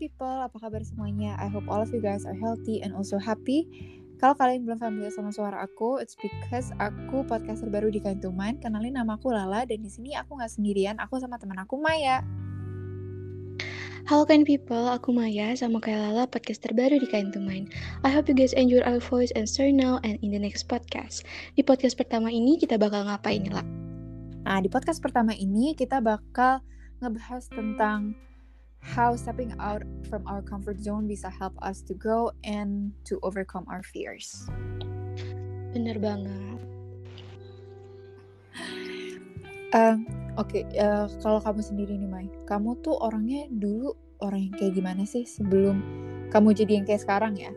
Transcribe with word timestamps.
people, 0.00 0.40
apa 0.40 0.56
kabar 0.56 0.80
semuanya? 0.80 1.36
I 1.36 1.52
hope 1.52 1.68
all 1.68 1.84
of 1.84 1.92
you 1.92 2.00
guys 2.00 2.24
are 2.24 2.32
healthy 2.32 2.80
and 2.80 2.96
also 2.96 3.20
happy. 3.20 3.68
Kalau 4.16 4.32
kalian 4.32 4.64
belum 4.64 4.80
familiar 4.80 5.12
sama 5.12 5.28
suara 5.28 5.60
aku, 5.60 6.00
it's 6.00 6.16
because 6.16 6.72
aku 6.80 7.20
podcaster 7.28 7.68
baru 7.68 7.92
di 7.92 8.00
Kantuman. 8.00 8.56
Kenalin 8.64 8.96
nama 8.96 9.20
aku 9.20 9.28
Lala 9.28 9.68
dan 9.68 9.84
di 9.84 9.92
sini 9.92 10.16
aku 10.16 10.40
nggak 10.40 10.56
sendirian, 10.56 10.96
aku 10.96 11.20
sama 11.20 11.36
teman 11.36 11.60
aku 11.60 11.76
Maya. 11.76 12.24
Halo 14.08 14.24
kind 14.24 14.48
people, 14.48 14.88
aku 14.88 15.12
Maya 15.12 15.52
sama 15.52 15.76
kayak 15.84 16.00
Lala 16.00 16.24
podcast 16.24 16.64
terbaru 16.64 16.96
di 16.96 17.08
Kain 17.08 17.28
Tumain. 17.28 17.68
I 18.00 18.08
hope 18.08 18.32
you 18.32 18.36
guys 18.36 18.56
enjoy 18.56 18.80
our 18.80 19.04
voice 19.04 19.28
and 19.36 19.44
start 19.44 19.76
now 19.76 20.00
and 20.00 20.16
in 20.24 20.32
the 20.32 20.40
next 20.40 20.64
podcast. 20.64 21.28
Di 21.56 21.60
podcast 21.60 22.00
pertama 22.00 22.32
ini 22.32 22.56
kita 22.56 22.80
bakal 22.80 23.04
ngapain 23.04 23.44
nih, 23.44 23.52
Nah, 24.40 24.58
di 24.64 24.72
podcast 24.72 25.04
pertama 25.04 25.36
ini 25.36 25.76
kita 25.76 26.00
bakal 26.00 26.64
ngebahas 27.04 27.44
tentang 27.52 28.16
how 28.80 29.14
stepping 29.14 29.52
out 29.60 29.84
from 30.08 30.24
our 30.26 30.42
comfort 30.42 30.80
zone 30.80 31.04
bisa 31.04 31.28
help 31.28 31.54
us 31.60 31.84
to 31.84 31.92
grow 31.94 32.32
and 32.42 32.90
to 33.04 33.20
overcome 33.22 33.68
our 33.68 33.84
fears. 33.84 34.48
Bener 35.70 36.00
banget. 36.00 36.58
Um, 39.70 40.08
Oke, 40.38 40.64
okay, 40.66 40.82
uh, 40.82 41.06
kalau 41.22 41.38
kamu 41.42 41.60
sendiri 41.62 41.94
nih, 41.94 42.10
Mai, 42.10 42.26
kamu 42.48 42.80
tuh 42.82 42.96
orangnya 42.98 43.46
dulu 43.50 43.94
orang 44.22 44.50
yang 44.50 44.54
kayak 44.56 44.74
gimana 44.78 45.02
sih 45.06 45.22
sebelum 45.22 45.82
kamu 46.30 46.54
jadi 46.54 46.72
yang 46.80 46.86
kayak 46.86 47.02
sekarang 47.02 47.34
ya? 47.38 47.52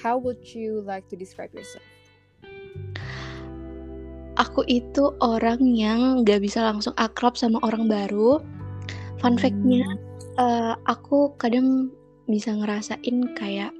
How 0.00 0.16
would 0.16 0.40
you 0.52 0.82
like 0.84 1.08
to 1.12 1.16
describe 1.16 1.52
yourself? 1.52 1.84
Aku 4.38 4.62
itu 4.70 5.14
orang 5.18 5.58
yang 5.66 6.22
gak 6.22 6.40
bisa 6.42 6.62
langsung 6.62 6.94
akrab 6.96 7.34
sama 7.34 7.58
orang 7.66 7.90
baru. 7.90 8.38
Fun 9.18 9.34
fact-nya, 9.34 9.82
hmm 9.82 10.07
uh, 10.38 10.72
aku 10.86 11.34
kadang 11.36 11.90
bisa 12.30 12.54
ngerasain 12.54 13.34
kayak 13.34 13.74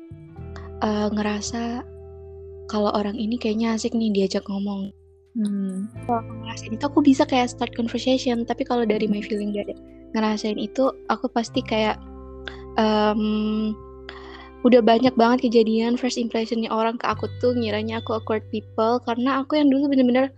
uh, 0.83 1.09
ngerasa 1.15 1.87
kalau 2.69 2.93
orang 2.93 3.17
ini 3.17 3.41
kayaknya 3.41 3.79
asik 3.79 3.97
nih 3.97 4.13
diajak 4.13 4.45
ngomong. 4.51 4.93
Hmm. 5.39 5.89
Kalau 6.05 6.21
aku 6.21 6.33
ngerasain 6.45 6.73
itu 6.75 6.85
aku 6.85 7.01
bisa 7.01 7.23
kayak 7.25 7.49
start 7.49 7.73
conversation, 7.79 8.45
tapi 8.45 8.67
kalau 8.67 8.85
dari 8.85 9.07
my 9.07 9.23
feeling 9.25 9.55
gak 9.55 9.71
ada 9.71 9.77
ngerasain 10.13 10.59
itu, 10.59 10.93
aku 11.09 11.31
pasti 11.33 11.65
kayak 11.65 11.97
um, 12.77 13.73
udah 14.67 14.83
banyak 14.83 15.15
banget 15.15 15.49
kejadian 15.49 15.95
first 15.95 16.19
impressionnya 16.19 16.69
orang 16.69 16.99
ke 16.99 17.07
aku 17.07 17.31
tuh 17.39 17.55
ngiranya 17.55 18.03
aku 18.03 18.19
awkward 18.19 18.43
people 18.51 18.99
karena 19.07 19.39
aku 19.39 19.55
yang 19.55 19.71
dulu 19.71 19.87
bener-bener 19.95 20.35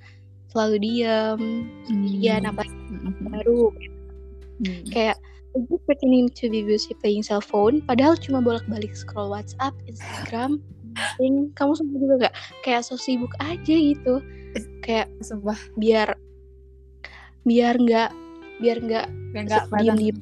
selalu 0.52 0.76
diam, 0.82 1.40
hmm. 1.88 2.20
ya 2.20 2.36
nampak 2.42 2.68
hmm. 2.68 3.14
baru, 3.30 3.70
hmm. 4.66 4.84
kayak 4.90 5.16
just 5.54 5.82
pretending 5.86 6.30
to 6.30 6.46
be 6.46 6.62
busy 6.62 6.94
playing 7.02 7.26
cell 7.26 7.42
phone 7.42 7.82
padahal 7.82 8.14
cuma 8.14 8.38
bolak-balik 8.38 8.94
scroll 8.94 9.30
WhatsApp, 9.34 9.74
Instagram, 9.90 10.62
thing. 11.18 11.50
kamu 11.58 11.72
sempat 11.74 11.98
juga 11.98 12.14
gak 12.28 12.34
kayak 12.62 12.82
so 12.86 12.94
sibuk 12.94 13.32
aja 13.42 13.74
gitu. 13.74 14.22
Kayak 14.82 15.10
sumpah. 15.22 15.58
biar 15.78 16.18
biar 17.46 17.74
nggak 17.78 18.10
biar 18.60 18.78
nggak 18.84 19.06
nggak 19.32 19.64
diem 19.80 19.96
diem 19.96 20.18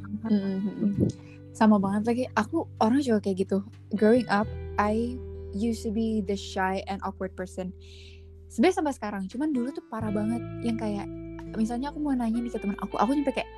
sama 1.56 1.80
banget 1.80 2.02
lagi. 2.06 2.24
Aku 2.38 2.70
orang 2.78 3.02
juga 3.02 3.24
kayak 3.24 3.48
gitu. 3.48 3.58
Growing 3.98 4.28
up 4.30 4.46
I 4.78 5.18
used 5.56 5.82
to 5.82 5.90
be 5.90 6.22
the 6.22 6.38
shy 6.38 6.84
and 6.86 7.02
awkward 7.02 7.34
person. 7.34 7.74
Sebenarnya 8.48 8.76
sampai 8.80 8.94
sekarang 8.94 9.22
cuman 9.26 9.50
dulu 9.50 9.74
tuh 9.74 9.84
parah 9.90 10.12
banget. 10.12 10.40
Yang 10.62 10.76
kayak 10.78 11.06
misalnya 11.56 11.90
aku 11.90 11.98
mau 11.98 12.12
nanya 12.12 12.44
nih 12.44 12.52
ke 12.52 12.60
teman 12.60 12.76
aku 12.84 13.00
aku 13.00 13.16
nyampe 13.16 13.32
kayak 13.32 13.48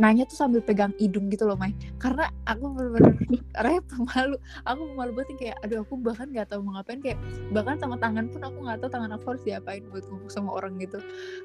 nanya 0.00 0.24
tuh 0.24 0.36
sambil 0.40 0.64
pegang 0.64 0.96
hidung 0.96 1.28
gitu 1.28 1.44
loh 1.44 1.56
Mai. 1.56 1.76
Karena 2.00 2.32
aku 2.48 2.72
bener-bener 2.72 3.12
rep 3.60 3.84
malu. 4.00 4.36
Aku 4.64 4.82
malu 4.96 5.12
banget 5.12 5.36
kayak 5.36 5.56
aduh 5.60 5.84
aku 5.84 6.00
bahkan 6.00 6.28
nggak 6.32 6.48
tahu 6.48 6.64
mau 6.64 6.80
ngapain. 6.80 7.00
Kayak 7.04 7.18
bahkan 7.52 7.76
sama 7.76 8.00
tangan 8.00 8.32
pun 8.32 8.40
aku 8.40 8.58
nggak 8.64 8.78
tahu 8.80 8.90
tangan 8.92 9.10
aku 9.16 9.24
harus 9.36 9.42
diapain 9.44 9.84
buat 9.92 10.04
ngomong 10.08 10.30
sama 10.32 10.50
orang 10.56 10.80
gitu. 10.80 10.98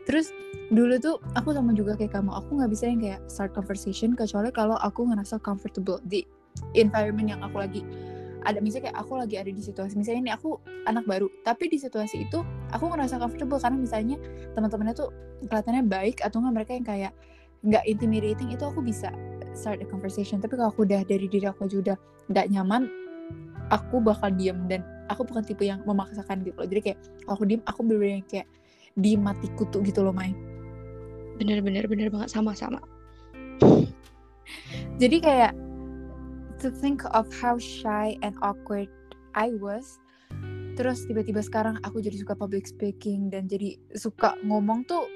Terus 0.08 0.32
dulu 0.72 0.96
tuh 1.00 1.16
aku 1.36 1.52
sama 1.52 1.76
juga 1.76 2.00
kayak 2.00 2.16
kamu 2.16 2.32
aku 2.32 2.50
nggak 2.64 2.72
bisa 2.72 2.84
yang 2.88 3.02
kayak 3.04 3.20
start 3.28 3.52
conversation 3.52 4.16
kecuali 4.16 4.50
kalau 4.56 4.80
aku 4.80 5.04
ngerasa 5.08 5.40
comfortable 5.44 6.00
di 6.08 6.24
environment 6.76 7.28
yang 7.28 7.42
aku 7.44 7.60
lagi. 7.60 7.84
Ada 8.48 8.64
misalnya 8.64 8.94
kayak 8.94 8.98
aku 9.04 9.14
lagi 9.20 9.36
ada 9.36 9.52
di 9.52 9.60
situasi 9.60 10.00
misalnya 10.00 10.22
ini 10.24 10.32
aku 10.32 10.56
anak 10.88 11.04
baru 11.04 11.28
tapi 11.44 11.68
di 11.68 11.76
situasi 11.76 12.32
itu 12.32 12.40
aku 12.72 12.88
ngerasa 12.88 13.20
comfortable 13.20 13.60
karena 13.60 13.76
misalnya 13.76 14.16
teman-temannya 14.56 14.96
tuh 14.96 15.12
kelihatannya 15.44 15.84
baik 15.84 16.24
atau 16.24 16.40
nggak 16.40 16.56
mereka 16.56 16.72
yang 16.80 16.88
kayak 16.88 17.12
nggak 17.66 17.84
intimidating 17.90 18.54
itu 18.54 18.64
aku 18.66 18.84
bisa 18.84 19.10
start 19.58 19.82
a 19.82 19.88
conversation. 19.88 20.38
Tapi 20.38 20.58
kalau 20.58 20.70
aku 20.70 20.86
udah 20.86 21.02
dari 21.06 21.26
diri 21.26 21.50
aku 21.50 21.66
aja 21.66 21.78
udah 21.82 21.98
nggak 22.30 22.46
nyaman 22.54 22.90
aku 23.74 24.02
bakal 24.04 24.30
diem. 24.34 24.70
Dan 24.70 24.86
aku 25.08 25.26
bukan 25.26 25.44
tipe 25.46 25.64
yang 25.66 25.82
memaksakan 25.88 26.46
gitu 26.46 26.58
loh. 26.60 26.68
Jadi 26.70 26.82
kayak 26.92 27.00
kalau 27.26 27.34
aku 27.42 27.46
diem 27.50 27.62
aku 27.66 27.80
bener-bener 27.86 28.22
kayak 28.30 28.48
di 28.98 29.14
mati 29.18 29.48
kutu 29.58 29.82
gitu 29.82 30.02
loh 30.06 30.14
Mai. 30.14 30.34
Bener-bener 31.38 31.86
bener 31.86 32.10
banget. 32.10 32.34
Sama-sama 32.34 32.82
jadi 35.02 35.18
kayak 35.22 35.54
to 36.58 36.70
think 36.74 37.06
of 37.14 37.30
how 37.34 37.58
shy 37.58 38.18
and 38.22 38.34
awkward 38.42 38.90
I 39.38 39.54
was 39.58 40.02
terus 40.78 41.06
tiba-tiba 41.10 41.42
sekarang 41.42 41.82
aku 41.82 42.02
jadi 42.02 42.22
suka 42.22 42.38
public 42.38 42.70
speaking 42.70 43.34
dan 43.34 43.50
jadi 43.50 43.78
suka 43.98 44.38
ngomong 44.46 44.86
tuh 44.86 45.10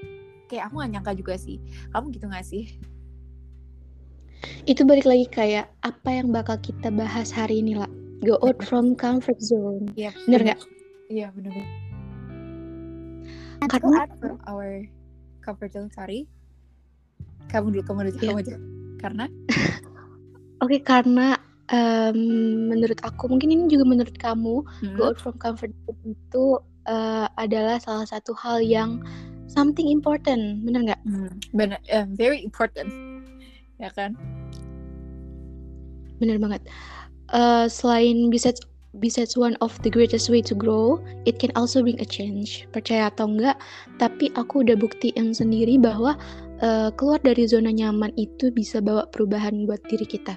kayak 0.52 0.68
aku 0.68 0.84
gak 0.84 0.92
nyangka 0.92 1.12
juga 1.16 1.40
sih. 1.40 1.64
Kamu 1.96 2.12
gitu 2.12 2.28
gak 2.28 2.44
sih? 2.44 2.76
Itu 4.68 4.84
balik 4.84 5.08
lagi 5.08 5.26
kayak 5.32 5.72
apa 5.88 6.10
yang 6.12 6.36
bakal 6.36 6.60
kita 6.60 6.92
bahas 6.92 7.32
hari 7.32 7.64
ini 7.64 7.80
lah 7.80 7.88
go 8.22 8.36
out 8.44 8.60
from 8.68 8.94
comfort 8.94 9.40
zone. 9.40 9.90
Iya. 9.96 10.12
Bener 10.28 10.42
nggak? 10.52 10.60
Iya 11.10 11.28
bener. 11.34 11.54
Bener 11.56 11.70
karena 13.70 14.10
from 14.18 14.38
our 14.50 14.86
comfort 15.46 15.72
zone 15.74 15.90
sorry. 15.94 16.26
Kamu 17.50 17.74
dulu 17.74 17.84
kamu 17.86 18.00
dulu 18.10 18.18
yeah. 18.22 18.34
kamu 18.34 18.42
aja. 18.46 18.58
Karena? 19.02 19.26
Oke 20.62 20.78
okay, 20.78 20.82
karena 20.86 21.42
um, 21.74 22.20
menurut 22.70 23.00
aku 23.02 23.30
mungkin 23.30 23.50
ini 23.50 23.66
juga 23.66 23.86
menurut 23.86 24.14
kamu 24.22 24.62
hmm. 24.62 24.96
go 24.98 25.10
out 25.10 25.18
from 25.18 25.34
comfort 25.42 25.74
zone 25.86 26.14
itu 26.14 26.46
uh, 26.86 27.26
adalah 27.38 27.82
salah 27.82 28.06
satu 28.06 28.34
hal 28.38 28.62
yang 28.62 29.02
something 29.52 29.92
important 29.92 30.64
bener 30.64 30.92
nggak 30.92 31.02
hmm, 31.04 31.32
bener 31.52 31.80
uh, 31.92 32.08
very 32.16 32.40
important 32.40 32.88
ya 33.78 33.92
kan 33.92 34.16
bener 36.24 36.40
banget 36.40 36.64
uh, 37.36 37.68
selain 37.68 38.32
bisa 38.32 38.56
bisa 39.00 39.24
one 39.40 39.56
of 39.64 39.72
the 39.88 39.90
greatest 39.90 40.28
way 40.28 40.44
to 40.44 40.52
grow, 40.52 41.00
it 41.24 41.40
can 41.40 41.52
also 41.56 41.80
bring 41.80 41.96
a 42.04 42.08
change. 42.08 42.68
Percaya 42.76 43.08
atau 43.08 43.32
enggak, 43.32 43.56
tapi 44.04 44.28
aku 44.36 44.68
udah 44.68 44.76
buktiin 44.76 45.32
sendiri 45.32 45.80
bahwa 45.80 46.20
uh, 46.60 46.92
keluar 47.00 47.24
dari 47.24 47.48
zona 47.48 47.72
nyaman 47.72 48.12
itu 48.20 48.52
bisa 48.52 48.84
bawa 48.84 49.08
perubahan 49.16 49.64
buat 49.64 49.80
diri 49.88 50.04
kita. 50.04 50.36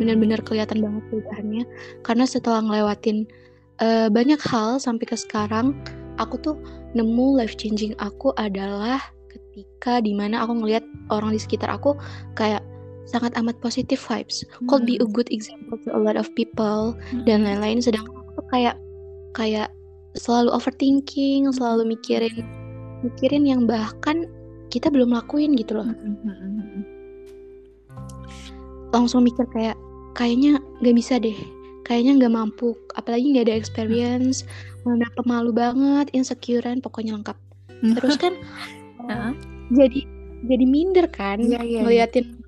Benar-benar 0.00 0.40
kelihatan 0.48 0.80
banget 0.80 1.04
perubahannya. 1.12 1.64
Karena 2.00 2.24
setelah 2.24 2.64
ngelewatin 2.64 3.28
uh, 3.84 4.08
banyak 4.08 4.40
hal 4.48 4.80
sampai 4.80 5.04
ke 5.04 5.16
sekarang, 5.20 5.76
aku 6.20 6.36
tuh 6.38 6.56
nemu 6.92 7.40
life 7.40 7.56
changing 7.56 7.96
aku 7.98 8.30
adalah 8.36 9.00
ketika 9.30 9.98
di 10.04 10.12
mana 10.12 10.44
aku 10.44 10.60
ngelihat 10.60 10.84
orang 11.08 11.32
di 11.32 11.40
sekitar 11.40 11.72
aku 11.72 11.96
kayak 12.36 12.62
sangat 13.08 13.34
amat 13.40 13.58
positive 13.58 13.98
vibes 13.98 14.44
hmm. 14.46 14.68
could 14.70 14.86
be 14.86 15.00
a 15.00 15.08
good 15.08 15.26
example 15.32 15.80
to 15.82 15.90
a 15.90 15.98
lot 16.00 16.14
of 16.14 16.30
people 16.36 16.94
hmm. 17.10 17.24
dan 17.26 17.42
lain-lain 17.42 17.82
sedangkan 17.82 18.22
aku 18.36 18.42
kayak 18.52 18.76
kayak 19.34 19.68
selalu 20.14 20.52
overthinking 20.54 21.48
selalu 21.50 21.96
mikirin 21.96 22.46
mikirin 23.02 23.48
yang 23.48 23.64
bahkan 23.66 24.28
kita 24.70 24.86
belum 24.92 25.10
lakuin 25.10 25.56
gitu 25.58 25.80
loh 25.80 25.88
hmm. 25.88 26.14
hmm, 26.22 26.36
hmm 26.36 26.82
langsung 28.90 29.22
mikir 29.22 29.46
kayak 29.54 29.78
kayaknya 30.18 30.58
gak 30.82 30.96
bisa 30.98 31.22
deh 31.22 31.38
kayaknya 31.90 32.22
nggak 32.22 32.34
mampu. 32.38 32.78
Apalagi 32.94 33.34
nggak 33.34 33.50
ada 33.50 33.58
experience 33.58 34.46
mana 34.86 35.10
pemalu 35.18 35.50
banget 35.50 36.06
insecurean 36.14 36.78
pokoknya 36.78 37.18
lengkap. 37.18 37.34
Terus 37.98 38.14
kan 38.14 38.38
uh, 39.10 39.34
jadi 39.74 40.06
jadi 40.46 40.64
minder 40.64 41.10
kan 41.10 41.42
yeah, 41.42 41.60
yeah, 41.60 41.66
iya. 41.66 41.80
ngeliatin 41.82 42.40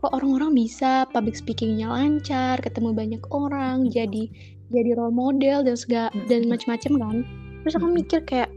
kok 0.00 0.16
orang-orang 0.16 0.56
bisa 0.56 1.04
public 1.12 1.36
speakingnya 1.36 1.92
lancar 1.92 2.56
ketemu 2.64 2.96
banyak 2.96 3.22
orang 3.28 3.84
jadi 3.92 4.32
jadi 4.72 4.96
role 4.96 5.12
model 5.12 5.60
dan 5.66 5.76
segala 5.76 6.08
mm 6.08 6.16
-hmm. 6.16 6.28
dan 6.30 6.40
macam-macam 6.46 6.92
kan. 6.96 7.16
Terus 7.60 7.74
aku 7.76 7.86
mikir 7.90 8.20
kayak 8.24 8.50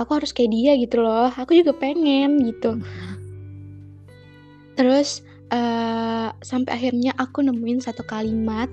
aku 0.00 0.10
harus 0.16 0.32
kayak 0.32 0.54
dia 0.54 0.72
gitu 0.78 1.02
loh 1.02 1.28
aku 1.28 1.58
juga 1.58 1.74
pengen 1.74 2.40
gitu. 2.46 2.80
Terus 4.78 5.20
uh, 5.52 6.30
sampai 6.40 6.72
akhirnya 6.74 7.12
aku 7.18 7.44
nemuin 7.44 7.82
satu 7.82 8.02
kalimat 8.06 8.70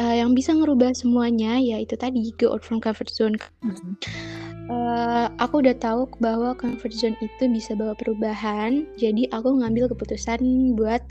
uh, 0.00 0.14
yang 0.14 0.32
bisa 0.32 0.54
ngerubah 0.54 0.94
semuanya 0.96 1.58
yaitu 1.58 1.94
tadi 1.94 2.34
go 2.38 2.54
out 2.54 2.62
from 2.62 2.80
comfort 2.82 3.10
zone. 3.10 3.36
Uh, 4.64 5.28
aku 5.36 5.60
udah 5.60 5.76
tahu 5.76 6.08
bahwa 6.24 6.56
comfort 6.56 6.96
zone 6.96 7.18
itu 7.20 7.44
bisa 7.52 7.76
bawa 7.76 7.92
perubahan, 7.92 8.88
jadi 8.96 9.28
aku 9.28 9.60
ngambil 9.60 9.92
keputusan 9.92 10.40
buat 10.72 11.04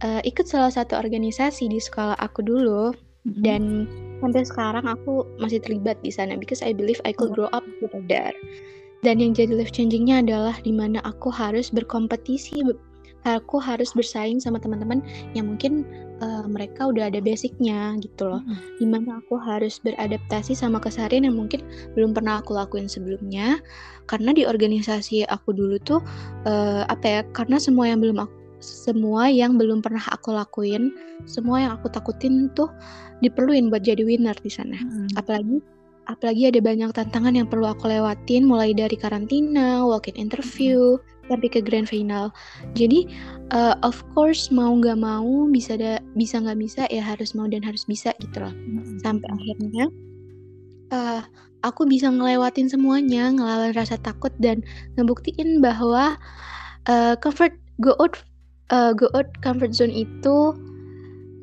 uh, 0.00 0.24
ikut 0.24 0.48
salah 0.48 0.72
satu 0.72 0.96
organisasi 0.96 1.68
di 1.68 1.76
sekolah 1.76 2.16
aku 2.16 2.40
dulu 2.40 2.96
mm-hmm. 2.96 3.42
dan 3.44 3.84
sampai 4.24 4.48
sekarang 4.48 4.88
aku 4.88 5.28
masih 5.36 5.60
terlibat 5.60 6.00
di 6.00 6.08
sana 6.08 6.40
because 6.40 6.64
I 6.64 6.72
believe 6.72 6.96
I 7.04 7.12
could 7.12 7.36
grow 7.36 7.52
up 7.52 7.64
there. 8.08 8.32
Dan 9.04 9.20
yang 9.20 9.36
jadi 9.36 9.52
life 9.54 9.76
changingnya 9.76 10.24
adalah 10.24 10.56
di 10.64 10.72
mana 10.72 11.04
aku 11.04 11.28
harus 11.28 11.68
berkompetisi, 11.68 12.64
aku 13.26 13.58
harus 13.58 13.90
bersaing 13.90 14.38
sama 14.38 14.62
teman-teman 14.62 15.02
yang 15.34 15.50
mungkin 15.50 15.82
uh, 16.22 16.46
mereka 16.46 16.86
udah 16.86 17.10
ada 17.10 17.18
basicnya 17.18 17.98
gitu 17.98 18.30
loh. 18.30 18.42
Hmm. 18.44 18.58
Di 18.78 18.86
mana 18.86 19.18
aku 19.18 19.34
harus 19.40 19.82
beradaptasi 19.82 20.54
sama 20.54 20.78
keseharian 20.78 21.26
yang 21.26 21.36
mungkin 21.36 21.66
belum 21.98 22.14
pernah 22.14 22.38
aku 22.38 22.54
lakuin 22.54 22.86
sebelumnya. 22.86 23.58
Karena 24.06 24.30
di 24.30 24.46
organisasi 24.46 25.26
aku 25.26 25.50
dulu 25.50 25.76
tuh 25.82 26.00
uh, 26.46 26.86
apa 26.86 27.06
ya? 27.06 27.20
Karena 27.34 27.58
semua 27.58 27.90
yang 27.90 27.98
belum 27.98 28.22
aku 28.22 28.34
semua 28.56 29.28
yang 29.28 29.60
belum 29.60 29.84
pernah 29.84 30.02
aku 30.10 30.32
lakuin, 30.32 30.90
semua 31.28 31.60
yang 31.60 31.72
aku 31.76 31.92
takutin 31.92 32.48
tuh 32.56 32.72
diperluin 33.20 33.68
buat 33.68 33.84
jadi 33.84 34.00
winner 34.02 34.34
di 34.40 34.48
sana. 34.48 34.80
Hmm. 34.80 35.12
Apalagi 35.14 35.60
apalagi 36.06 36.54
ada 36.54 36.60
banyak 36.62 36.90
tantangan 36.94 37.34
yang 37.34 37.46
perlu 37.50 37.66
aku 37.66 37.90
lewatin 37.90 38.46
mulai 38.46 38.72
dari 38.72 38.94
karantina, 38.94 39.82
walk-in 39.84 40.16
interview, 40.16 40.96
hmm. 40.96 41.15
Sampai 41.26 41.48
ke 41.50 41.60
grand 41.62 41.86
final. 41.86 42.30
Jadi 42.74 43.10
uh, 43.52 43.74
of 43.86 44.00
course 44.14 44.48
mau 44.50 44.74
nggak 44.76 44.98
mau 44.98 45.46
bisa 45.50 45.74
ada 45.78 46.02
bisa 46.14 46.40
nggak 46.40 46.58
bisa 46.58 46.82
ya 46.88 47.02
harus 47.02 47.34
mau 47.34 47.46
dan 47.46 47.62
harus 47.62 47.84
bisa 47.86 48.14
gitu 48.22 48.42
loh. 48.42 48.52
Hmm. 48.52 48.98
Sampai 49.02 49.28
akhirnya 49.30 49.86
uh, 50.94 51.20
aku 51.66 51.86
bisa 51.86 52.10
ngelewatin 52.10 52.70
semuanya, 52.70 53.30
ngelawan 53.34 53.74
rasa 53.74 53.98
takut 54.00 54.32
dan 54.38 54.62
ngebuktiin 54.98 55.60
bahwa 55.60 56.18
uh, 56.90 57.14
comfort 57.18 57.54
go 57.82 57.94
out 58.02 58.16
uh, 58.70 58.94
go 58.94 59.10
out 59.12 59.28
comfort 59.42 59.74
zone 59.74 59.92
itu 59.92 60.54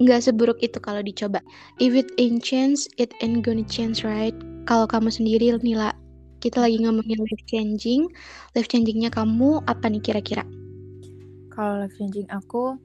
nggak 0.01 0.25
seburuk 0.25 0.59
itu 0.59 0.81
kalau 0.81 0.99
dicoba. 0.99 1.39
If 1.77 1.93
it 1.93 2.09
ain't 2.17 2.41
change, 2.41 2.89
it 2.97 3.13
ain't 3.21 3.45
gonna 3.45 3.63
change, 3.63 4.01
right? 4.01 4.35
kalau 4.63 4.87
kamu 4.87 5.11
sendiri 5.11 5.55
Nila 5.59 5.91
kita 6.43 6.59
lagi 6.59 6.75
ngomongin 6.83 7.23
life 7.23 7.45
changing 7.47 8.11
life 8.51 8.67
changingnya 8.67 9.07
kamu 9.07 9.63
apa 9.63 9.87
nih 9.87 10.03
kira-kira? 10.03 10.43
Kalau 11.55 11.79
life 11.79 11.95
changing 11.95 12.27
aku 12.27 12.75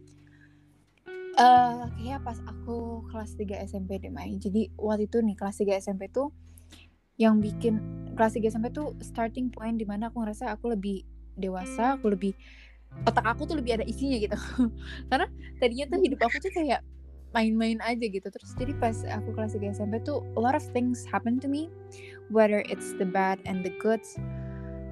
uh, 1.35 1.83
kayak 1.99 2.23
pas 2.23 2.39
aku 2.47 3.03
kelas 3.11 3.35
3 3.35 3.67
SMP 3.67 3.99
deh 3.99 4.15
Mai. 4.15 4.39
Jadi 4.39 4.71
waktu 4.79 5.11
itu 5.11 5.19
nih 5.19 5.35
kelas 5.35 5.59
3 5.59 5.75
SMP 5.83 6.07
tuh 6.07 6.31
yang 7.19 7.43
bikin 7.43 7.83
kelas 8.15 8.39
3 8.39 8.47
SMP 8.47 8.71
tuh 8.71 8.95
starting 9.03 9.51
point 9.51 9.75
di 9.75 9.83
mana 9.83 10.07
aku 10.07 10.23
ngerasa 10.23 10.55
aku 10.55 10.71
lebih 10.79 11.03
dewasa 11.35 11.99
aku 11.99 12.15
lebih 12.15 12.39
otak 13.07 13.27
aku 13.27 13.43
tuh 13.43 13.59
lebih 13.59 13.83
ada 13.83 13.85
isinya 13.91 14.23
gitu. 14.23 14.39
Karena 15.11 15.27
tadinya 15.59 15.85
tuh 15.91 15.99
hidup 15.99 16.21
aku 16.23 16.39
tuh 16.39 16.55
kayak 16.55 16.87
main-main 17.35 17.83
aja 17.83 18.07
gitu. 18.07 18.31
Terus 18.31 18.55
jadi 18.55 18.71
pas 18.79 18.95
aku 19.03 19.35
kelas 19.35 19.59
3 19.59 19.75
SMP 19.75 19.99
tuh 20.07 20.23
a 20.39 20.41
lot 20.41 20.55
of 20.55 20.63
things 20.71 21.03
happen 21.11 21.43
to 21.43 21.51
me 21.51 21.67
whether 22.29 22.65
it's 22.69 22.93
the 23.01 23.09
bad 23.09 23.41
and 23.49 23.65
the 23.65 23.73
good 23.81 24.03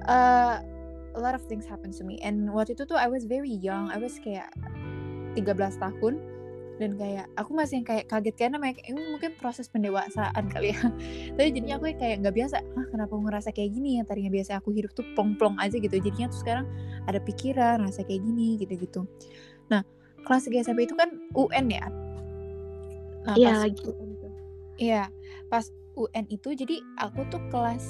uh, 0.07 0.59
a 1.17 1.19
lot 1.19 1.35
of 1.35 1.43
things 1.45 1.65
happen 1.65 1.91
to 1.91 2.03
me. 2.05 2.21
And 2.21 2.49
waktu 2.53 2.77
itu 2.77 2.85
tuh 2.85 2.97
I 2.97 3.09
was 3.09 3.25
very 3.25 3.51
young. 3.51 3.89
I 3.89 3.97
was 3.97 4.17
kayak 4.21 4.53
13 5.35 5.81
tahun. 5.81 6.21
Dan 6.77 6.93
kayak 6.93 7.25
aku 7.33 7.57
masih 7.57 7.81
yang 7.81 7.87
kayak 7.89 8.05
kaget. 8.05 8.35
Karena 8.37 8.61
ini 8.61 9.01
mungkin 9.09 9.33
proses 9.41 9.65
pendewasaan 9.65 10.45
kali 10.53 10.77
ya. 10.77 10.81
Tapi 11.33 11.49
jadinya 11.49 11.81
aku 11.81 11.89
kayak 11.97 12.21
nggak 12.21 12.35
biasa 12.37 12.61
ah 12.61 12.85
kenapa 12.93 13.11
aku 13.17 13.23
ngerasa 13.25 13.49
kayak 13.49 13.73
gini 13.73 13.97
ya? 13.97 14.03
Tadinya 14.05 14.29
biasa 14.29 14.61
aku 14.61 14.69
hidup 14.77 14.93
tuh 14.93 15.05
plong-plong 15.17 15.57
aja 15.57 15.81
gitu. 15.81 15.97
Jadinya 15.97 16.29
tuh 16.29 16.39
sekarang 16.45 16.65
ada 17.09 17.17
pikiran 17.17 17.81
rasa 17.81 18.05
kayak 18.05 18.21
gini 18.21 18.61
gitu-gitu. 18.61 19.09
Nah 19.73 19.81
kelas 20.21 20.45
3 20.45 20.69
SMP 20.69 20.85
itu 20.85 20.93
kan 20.93 21.09
UN 21.33 21.65
ya? 21.73 21.85
Nah, 23.25 23.35
iya 23.35 23.53
lagi. 23.59 23.83
Iya, 24.77 25.03
pas 25.49 25.73
UN 25.97 26.29
itu 26.29 26.53
jadi 26.53 26.79
aku 27.01 27.25
tuh 27.33 27.41
kelas 27.49 27.83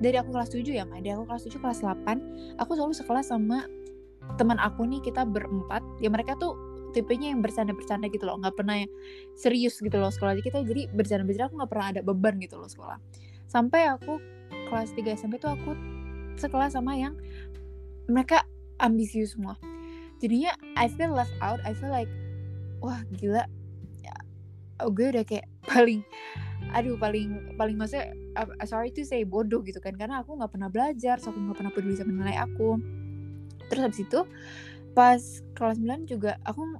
dari 0.00 0.16
aku 0.18 0.34
kelas 0.34 0.50
7 0.50 0.66
ya. 0.66 0.84
Dari 0.88 1.12
aku 1.14 1.28
kelas 1.28 1.46
7 1.46 1.62
kelas 1.62 1.78
8, 1.84 2.58
aku 2.58 2.70
selalu 2.74 2.96
sekelas 2.96 3.30
sama 3.30 3.68
teman 4.40 4.56
aku 4.58 4.88
nih 4.88 4.98
kita 5.04 5.22
berempat. 5.28 5.84
Ya 6.00 6.08
mereka 6.08 6.34
tuh 6.40 6.56
tipenya 6.96 7.32
yang 7.32 7.40
bercanda-bercanda 7.40 8.08
gitu 8.12 8.24
loh, 8.28 8.40
nggak 8.40 8.56
pernah 8.56 8.82
serius 9.36 9.78
gitu 9.78 9.94
loh 10.00 10.10
sekolah 10.10 10.34
kita. 10.40 10.64
Jadi 10.64 10.90
bercanda-bercanda 10.96 11.52
aku 11.52 11.56
nggak 11.62 11.70
pernah 11.70 11.86
ada 11.92 12.00
beban 12.02 12.34
gitu 12.40 12.56
loh 12.58 12.66
sekolah. 12.66 12.98
Sampai 13.46 13.86
aku 13.86 14.16
kelas 14.72 14.96
3 14.96 15.14
SMP 15.14 15.36
tuh 15.36 15.52
aku 15.52 15.76
sekelas 16.40 16.74
sama 16.74 16.96
yang 16.96 17.14
mereka 18.08 18.42
ambisius 18.80 19.36
semua. 19.36 19.60
Jadinya 20.18 20.54
I 20.74 20.88
feel 20.90 21.12
left 21.12 21.34
out, 21.44 21.60
I 21.62 21.76
feel 21.76 21.92
like 21.92 22.10
wah 22.82 22.98
gila 23.14 23.46
oh, 24.84 24.92
gue 24.92 25.10
udah 25.12 25.24
kayak 25.26 25.46
paling 25.70 26.02
aduh 26.72 26.96
paling 26.96 27.52
paling 27.60 27.76
maksudnya 27.76 28.14
sorry 28.64 28.88
to 28.94 29.04
say 29.04 29.22
bodoh 29.26 29.60
gitu 29.62 29.78
kan. 29.78 29.94
Karena 29.94 30.22
aku 30.24 30.38
nggak 30.38 30.52
pernah 30.52 30.68
belajar 30.72 31.18
so 31.20 31.30
aku 31.30 31.38
nggak 31.38 31.58
pernah 31.58 31.72
peduli 31.74 31.94
sama 31.98 32.12
nilai 32.12 32.36
aku. 32.38 32.80
Terus 33.70 33.82
habis 33.82 34.00
itu 34.04 34.20
pas 34.92 35.20
kelas 35.56 35.80
9 35.80 36.04
juga 36.04 36.36
aku 36.44 36.76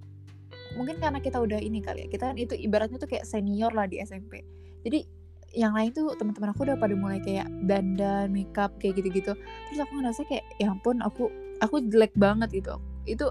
mungkin 0.77 1.01
karena 1.01 1.21
kita 1.21 1.41
udah 1.41 1.61
ini 1.61 1.81
kali 1.81 2.05
ya 2.05 2.09
kita 2.13 2.33
kan 2.33 2.37
itu 2.37 2.53
ibaratnya 2.57 3.01
tuh 3.01 3.09
kayak 3.09 3.25
senior 3.25 3.73
lah 3.73 3.89
di 3.89 4.01
SMP 4.05 4.45
jadi 4.85 5.05
yang 5.53 5.77
lain 5.77 5.93
tuh 5.93 6.17
teman-teman 6.17 6.53
aku 6.53 6.65
udah 6.65 6.77
pada 6.81 6.97
mulai 6.97 7.21
kayak 7.21 7.45
dandan 7.69 8.33
makeup 8.33 8.73
kayak 8.81 8.99
gitu-gitu. 9.01 9.37
Terus 9.37 9.81
aku 9.85 9.93
ngerasa 10.01 10.25
kayak 10.25 10.45
ya 10.57 10.73
ampun 10.73 11.05
aku 11.05 11.29
aku 11.61 11.85
jelek 11.93 12.13
banget 12.17 12.49
gitu. 12.57 12.81
Itu 13.05 13.29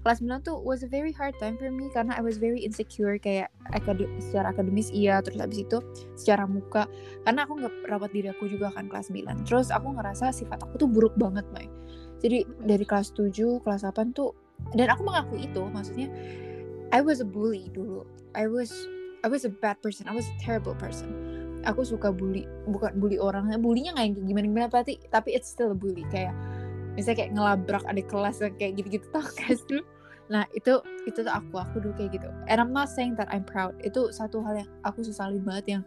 kelas 0.00 0.24
9 0.24 0.48
tuh 0.48 0.56
was 0.56 0.80
a 0.80 0.88
very 0.88 1.12
hard 1.12 1.36
time 1.36 1.60
for 1.60 1.68
me 1.68 1.92
karena 1.92 2.16
I 2.16 2.24
was 2.24 2.40
very 2.40 2.64
insecure 2.64 3.20
kayak 3.20 3.52
akad 3.76 4.00
secara 4.16 4.56
akademis 4.56 4.88
iya 4.96 5.20
terus 5.20 5.36
habis 5.36 5.60
itu 5.68 5.78
secara 6.16 6.48
muka. 6.48 6.88
Karena 7.28 7.44
aku 7.44 7.60
nggak 7.60 7.74
rawat 7.88 8.10
diri 8.16 8.32
aku 8.32 8.48
juga 8.48 8.72
kan 8.72 8.88
kelas 8.88 9.12
9 9.12 9.44
terus 9.44 9.68
aku 9.68 9.92
ngerasa 9.92 10.32
sifat 10.32 10.64
aku 10.64 10.86
tuh 10.86 10.88
buruk 10.88 11.12
banget 11.20 11.44
Mai. 11.52 11.68
Jadi 12.24 12.48
dari 12.64 12.84
kelas 12.88 13.12
7 13.12 13.60
kelas 13.60 13.84
8 13.84 14.16
tuh 14.16 14.32
dan 14.72 14.88
aku 14.92 15.04
mengaku 15.04 15.36
itu 15.40 15.62
maksudnya 15.68 16.08
I 16.90 17.04
was 17.04 17.20
a 17.20 17.28
bully 17.28 17.68
dulu. 17.70 18.08
I 18.32 18.48
was 18.48 18.72
I 19.20 19.28
was 19.28 19.44
a 19.44 19.52
bad 19.52 19.84
person. 19.84 20.08
I 20.08 20.16
was 20.16 20.26
a 20.32 20.36
terrible 20.40 20.72
person. 20.80 21.12
Aku 21.68 21.84
suka 21.84 22.08
bully 22.08 22.48
bukan 22.64 22.96
bully 22.96 23.20
orang 23.20 23.52
bullynya 23.60 23.92
nggak 23.92 24.06
yang 24.08 24.16
gimana 24.24 24.46
gimana 24.48 24.66
tapi 24.72 24.96
tapi 25.12 25.36
it's 25.36 25.52
still 25.52 25.76
a 25.76 25.76
bully. 25.76 26.08
Kayak 26.08 26.32
misalnya 26.94 27.26
kayak 27.26 27.32
ngelabrak 27.34 27.84
adik 27.86 28.06
kelas 28.10 28.42
kayak 28.58 28.78
gitu-gitu 28.78 29.06
tau 29.14 29.26
sih? 29.26 29.82
Nah 30.30 30.46
itu 30.54 30.78
itu 31.10 31.26
tuh 31.26 31.34
aku 31.34 31.58
aku 31.58 31.82
dulu 31.82 31.94
kayak 31.98 32.22
gitu. 32.22 32.28
And 32.46 32.62
I'm 32.62 32.70
not 32.70 32.86
saying 32.86 33.18
that 33.18 33.26
I'm 33.34 33.42
proud. 33.42 33.74
Itu 33.82 34.14
satu 34.14 34.40
hal 34.46 34.62
yang 34.62 34.70
aku 34.86 35.02
sesali 35.02 35.42
banget 35.42 35.78
yang 35.78 35.82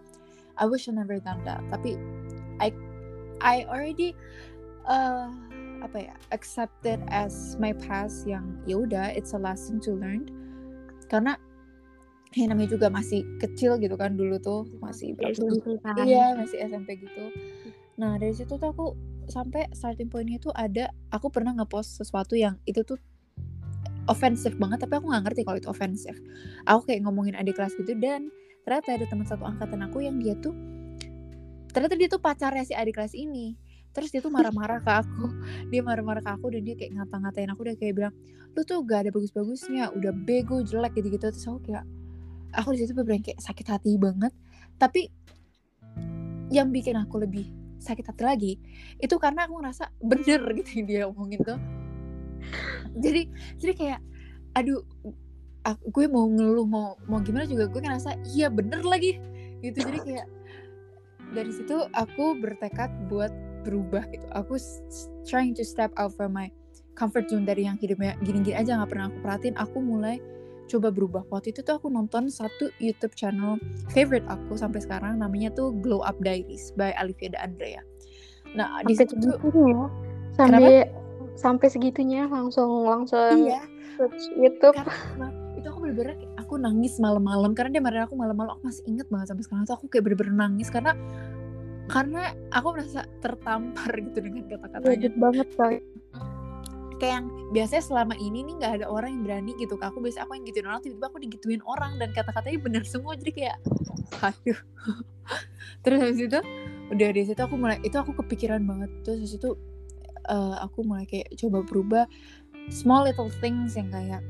I 0.59 0.67
wish 0.67 0.91
I 0.91 0.93
never 0.93 1.17
done 1.17 1.41
that. 1.47 1.63
Tapi 1.71 1.95
I 2.59 2.75
I 3.39 3.63
already 3.71 4.13
uh, 4.85 5.31
apa 5.83 6.11
ya 6.11 6.15
accepted 6.35 6.99
as 7.07 7.55
my 7.59 7.71
past 7.71 8.27
yang 8.27 8.59
ya 8.67 8.83
udah 8.83 9.15
it's 9.15 9.31
a 9.31 9.39
lesson 9.39 9.79
to 9.87 9.95
learn. 9.95 10.27
Karena 11.07 11.39
ya 12.35 12.49
namanya 12.51 12.75
juga 12.75 12.91
masih 12.91 13.23
kecil 13.39 13.79
gitu 13.79 13.95
kan 13.95 14.19
dulu 14.19 14.41
tuh 14.41 14.65
masih 14.83 15.15
iya 16.03 16.35
masih 16.35 16.57
SMP 16.67 16.99
gitu. 16.99 17.31
Nah 17.95 18.19
dari 18.19 18.35
situ 18.35 18.59
tuh 18.59 18.69
aku 18.75 18.97
sampai 19.29 19.69
starting 19.71 20.09
pointnya 20.11 20.39
itu 20.39 20.49
ada 20.55 20.91
aku 21.11 21.29
pernah 21.29 21.55
ngepost 21.55 21.99
sesuatu 22.01 22.35
yang 22.35 22.59
itu 22.67 22.83
tuh 22.83 22.99
ofensif 24.11 24.55
banget 24.59 24.83
tapi 24.83 24.99
aku 24.99 25.07
nggak 25.07 25.23
ngerti 25.31 25.41
kalau 25.47 25.57
itu 25.59 25.69
ofensif 25.71 26.15
aku 26.67 26.91
kayak 26.91 27.07
ngomongin 27.07 27.39
adik 27.39 27.55
kelas 27.55 27.71
gitu 27.79 27.95
dan 27.95 28.27
ternyata 28.67 28.99
ada 28.99 29.05
teman 29.07 29.27
satu 29.27 29.43
angkatan 29.47 29.79
aku 29.83 30.03
yang 30.03 30.19
dia 30.19 30.35
tuh 30.39 30.55
ternyata 31.73 31.95
dia 31.97 32.07
tuh 32.07 32.21
pacarnya 32.21 32.63
si 32.63 32.73
adik 32.77 32.95
kelas 33.01 33.17
ini. 33.17 33.57
Terus 33.93 34.09
dia 34.09 34.25
tuh 34.25 34.33
marah-marah 34.33 34.81
ke 34.81 34.89
aku. 34.89 35.25
Dia 35.73 35.85
marah-marah 35.85 36.25
ke 36.25 36.31
aku 36.33 36.49
dan 36.49 36.65
dia 36.65 36.73
kayak 36.73 36.97
ngata-ngatain 36.97 37.49
aku 37.53 37.61
udah 37.61 37.75
kayak 37.77 37.93
bilang 37.93 38.13
lu 38.57 38.61
tuh 38.65 38.81
gak 38.81 39.05
ada 39.05 39.09
bagus-bagusnya 39.13 39.93
udah 39.93 40.09
bego 40.17 40.65
jelek 40.65 40.97
gitu-gitu. 40.97 41.29
Terus 41.29 41.45
aku 41.45 41.59
kayak 41.69 41.85
aku 42.57 42.73
di 42.73 42.81
situ 42.81 42.93
kayak 42.97 43.37
sakit 43.37 43.65
hati 43.69 44.01
banget. 44.01 44.33
Tapi 44.81 45.13
yang 46.49 46.73
bikin 46.73 46.97
aku 46.97 47.21
lebih 47.21 47.45
sakit 47.83 48.05
hati 48.07 48.23
lagi 48.23 48.53
itu 49.03 49.15
karena 49.19 49.43
aku 49.43 49.59
ngerasa 49.59 49.91
bener 49.99 50.41
gitu 50.63 50.69
yang 50.79 50.85
dia 50.87 51.01
omongin 51.11 51.39
tuh. 51.43 51.59
Jadi 52.95 53.27
jadi 53.59 53.73
kayak 53.75 53.99
aduh 54.55 54.81
aku, 55.67 55.83
gue 55.91 56.05
mau 56.07 56.27
ngeluh 56.27 56.67
mau 56.67 56.95
mau 57.07 57.19
gimana 57.19 57.43
juga 57.43 57.67
gue 57.67 57.81
ngerasa 57.83 58.15
iya 58.35 58.47
bener 58.47 58.81
lagi. 58.87 59.19
Gitu 59.59 59.79
jadi 59.79 59.99
kayak 59.99 60.27
dari 61.33 61.51
situ 61.51 61.87
aku 61.91 62.39
bertekad 62.39 62.89
buat 63.11 63.31
berubah 63.63 64.07
gitu. 64.11 64.27
Aku 64.35 64.59
trying 65.23 65.55
to 65.55 65.63
step 65.63 65.89
out 65.99 66.11
from 66.15 66.35
my 66.35 66.51
comfort 66.93 67.25
zone 67.25 67.47
dari 67.47 67.65
yang 67.65 67.79
hidupnya 67.79 68.13
gini-gini 68.21 68.53
aja 68.53 68.77
nggak 68.77 68.91
pernah 68.91 69.07
aku 69.09 69.17
perhatiin. 69.23 69.55
Aku 69.57 69.81
mulai 69.81 70.19
coba 70.69 70.89
berubah 70.89 71.23
waktu 71.29 71.51
itu 71.51 71.61
tuh 71.61 71.77
aku 71.77 71.87
nonton 71.91 72.31
satu 72.31 72.71
YouTube 72.79 73.13
channel 73.13 73.59
favorite 73.91 74.25
aku 74.31 74.55
sampai 74.55 74.79
sekarang 74.79 75.19
namanya 75.19 75.51
tuh 75.53 75.75
Glow 75.83 76.01
Up 76.03 76.17
Diaries 76.23 76.71
by 76.75 76.95
Alivia 76.95 77.33
de 77.33 77.39
Andrea. 77.39 77.81
Nah 78.55 78.81
sampai 78.81 78.87
di 78.89 78.93
situ 78.95 79.13
tuh 79.19 79.37
ya. 79.67 79.85
sampai 80.33 80.63
kenapa? 80.87 81.01
sampai 81.33 81.67
segitunya 81.69 82.29
langsung 82.29 82.85
langsung 82.85 83.49
iya. 83.49 83.65
search 83.97 84.23
YouTube. 84.37 84.77
Karena, 84.77 85.29
itu 85.53 85.65
aku 85.69 85.79
bener-bener 85.85 86.17
aku 86.35 86.59
nangis 86.59 86.99
malam-malam 86.99 87.55
karena 87.55 87.79
dia 87.79 87.83
marahin 87.83 88.05
aku 88.09 88.19
malam-malam 88.19 88.57
aku 88.57 88.67
masih 88.67 88.83
inget 88.89 89.07
banget 89.07 89.31
sampai 89.31 89.43
sekarang 89.47 89.63
tuh 89.63 89.75
aku 89.79 89.85
kayak 89.87 90.03
bener-bener 90.11 90.35
nangis 90.35 90.67
karena 90.67 90.91
karena 91.87 92.31
aku 92.51 92.67
merasa 92.75 93.01
tertampar 93.19 93.91
gitu 94.11 94.19
dengan 94.23 94.43
kata-katanya 94.47 94.91
Legit 94.91 95.15
banget 95.19 95.47
coy. 95.55 95.75
Kayak 97.03 97.19
yang 97.19 97.27
biasanya 97.51 97.83
selama 97.83 98.15
ini 98.15 98.47
nih 98.47 98.53
nggak 98.63 98.73
ada 98.79 98.85
orang 98.87 99.11
yang 99.11 99.23
berani 99.27 99.51
gitu 99.59 99.75
ke 99.75 99.83
aku 99.83 99.99
biasa 99.99 100.23
aku 100.23 100.39
yang 100.39 100.47
gituin 100.47 100.67
orang 100.71 100.79
tiba-tiba 100.79 101.07
aku 101.11 101.19
digituin 101.19 101.61
orang 101.67 101.91
dan 101.99 102.09
kata-katanya 102.15 102.59
bener 102.63 102.83
semua. 102.87 103.19
Jadi 103.19 103.31
kayak 103.43 103.57
aduh. 104.23 104.59
Terus 105.83 105.97
habis 105.99 106.19
itu 106.23 106.39
udah 106.95 107.07
dari 107.11 107.23
situ 107.27 107.41
aku 107.43 107.59
mulai 107.59 107.83
itu 107.83 107.99
aku 107.99 108.15
kepikiran 108.23 108.63
banget. 108.63 108.87
Terus 109.03 109.19
habis 109.19 109.35
itu 109.35 109.49
eh, 110.31 110.55
aku 110.63 110.79
mulai 110.87 111.03
kayak 111.03 111.27
coba 111.35 111.59
berubah 111.67 112.05
small 112.71 113.03
little 113.03 113.27
things 113.43 113.75
yang 113.75 113.91
kayak 113.91 114.23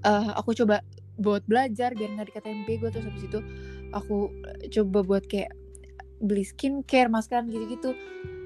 eh, 0.00 0.30
aku 0.32 0.56
coba 0.56 0.80
buat 1.20 1.44
belajar 1.44 1.92
biar 1.92 2.10
nggak 2.16 2.32
dikatain 2.32 2.64
bego 2.66 2.88
terus 2.88 3.04
habis 3.06 3.28
itu 3.28 3.38
aku 3.92 4.32
eh, 4.48 4.72
coba 4.72 5.04
buat 5.04 5.24
kayak 5.28 5.52
beli 6.24 6.42
skincare 6.48 7.12
maskeran 7.12 7.52
gitu-gitu 7.52 7.92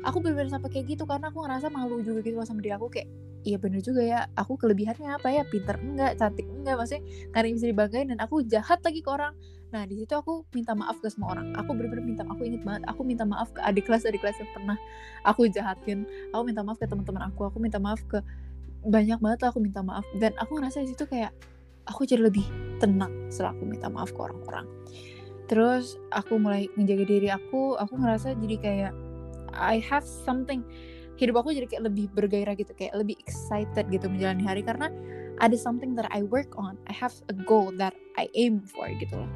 aku 0.07 0.23
bener-bener 0.23 0.51
sampai 0.51 0.71
kayak 0.71 0.87
gitu 0.95 1.05
karena 1.09 1.31
aku 1.31 1.43
ngerasa 1.43 1.67
malu 1.73 2.03
juga 2.03 2.23
gitu 2.23 2.39
sama 2.45 2.63
diri 2.63 2.75
aku 2.75 2.87
kayak 2.91 3.09
iya 3.47 3.57
bener 3.57 3.81
juga 3.81 4.03
ya 4.03 4.27
aku 4.35 4.59
kelebihannya 4.59 5.15
apa 5.15 5.29
ya? 5.31 5.43
Pinter 5.47 5.79
enggak? 5.79 6.19
Cantik 6.19 6.47
enggak? 6.47 6.75
Maksudnya 6.79 7.03
karena 7.33 7.49
bisa 7.55 7.67
dibanggain 7.71 8.07
dan 8.11 8.19
aku 8.21 8.43
jahat 8.45 8.83
lagi 8.83 9.01
ke 9.01 9.11
orang. 9.11 9.35
Nah 9.69 9.85
di 9.85 9.95
situ 10.01 10.13
aku 10.17 10.49
minta 10.57 10.73
maaf 10.75 10.99
ke 10.99 11.09
semua 11.13 11.39
orang. 11.39 11.55
Aku 11.55 11.73
bener-bener 11.77 12.05
minta 12.05 12.23
aku 12.27 12.43
inget 12.45 12.63
banget 12.67 12.83
aku 12.91 13.01
minta 13.07 13.25
maaf 13.25 13.53
ke 13.53 13.61
adik 13.63 13.87
kelas 13.87 14.09
adik 14.09 14.21
kelas 14.21 14.37
yang 14.41 14.51
pernah 14.53 14.77
aku 15.25 15.47
jahatin. 15.49 16.05
Aku 16.35 16.43
minta 16.45 16.61
maaf 16.65 16.79
ke 16.81 16.87
teman-teman 16.89 17.31
aku 17.31 17.47
aku 17.47 17.59
minta 17.63 17.79
maaf 17.79 18.01
ke 18.05 18.21
banyak 18.87 19.19
banget 19.19 19.39
lah 19.45 19.49
aku 19.55 19.61
minta 19.63 19.81
maaf. 19.81 20.05
Dan 20.19 20.35
aku 20.37 20.59
ngerasa 20.59 20.83
di 20.83 20.93
situ 20.93 21.05
kayak 21.07 21.33
aku 21.89 22.05
jadi 22.05 22.29
lebih 22.29 22.45
tenang 22.83 23.33
setelah 23.33 23.57
aku 23.57 23.65
minta 23.65 23.89
maaf 23.89 24.13
ke 24.13 24.21
orang-orang. 24.21 24.67
Terus 25.49 25.97
aku 26.13 26.37
mulai 26.37 26.69
menjaga 26.77 27.09
diri 27.09 27.33
aku 27.33 27.81
aku 27.81 27.97
ngerasa 27.97 28.37
jadi 28.37 28.57
kayak 28.61 28.93
I 29.59 29.83
have 29.83 30.07
something 30.07 30.63
hidup 31.19 31.43
aku 31.43 31.51
jadi 31.51 31.67
kayak 31.67 31.91
lebih 31.91 32.07
bergairah 32.15 32.55
gitu 32.55 32.71
kayak 32.79 32.95
lebih 32.95 33.19
excited 33.19 33.91
gitu 33.91 34.07
menjalani 34.07 34.47
hari 34.47 34.63
karena 34.63 34.87
ada 35.43 35.59
something 35.59 35.99
that 35.99 36.07
I 36.15 36.23
work 36.23 36.55
on 36.55 36.79
I 36.87 36.95
have 36.95 37.13
a 37.27 37.35
goal 37.35 37.75
that 37.83 37.93
I 38.15 38.31
aim 38.39 38.63
for 38.63 38.87
gitu 39.03 39.19
loh. 39.19 39.31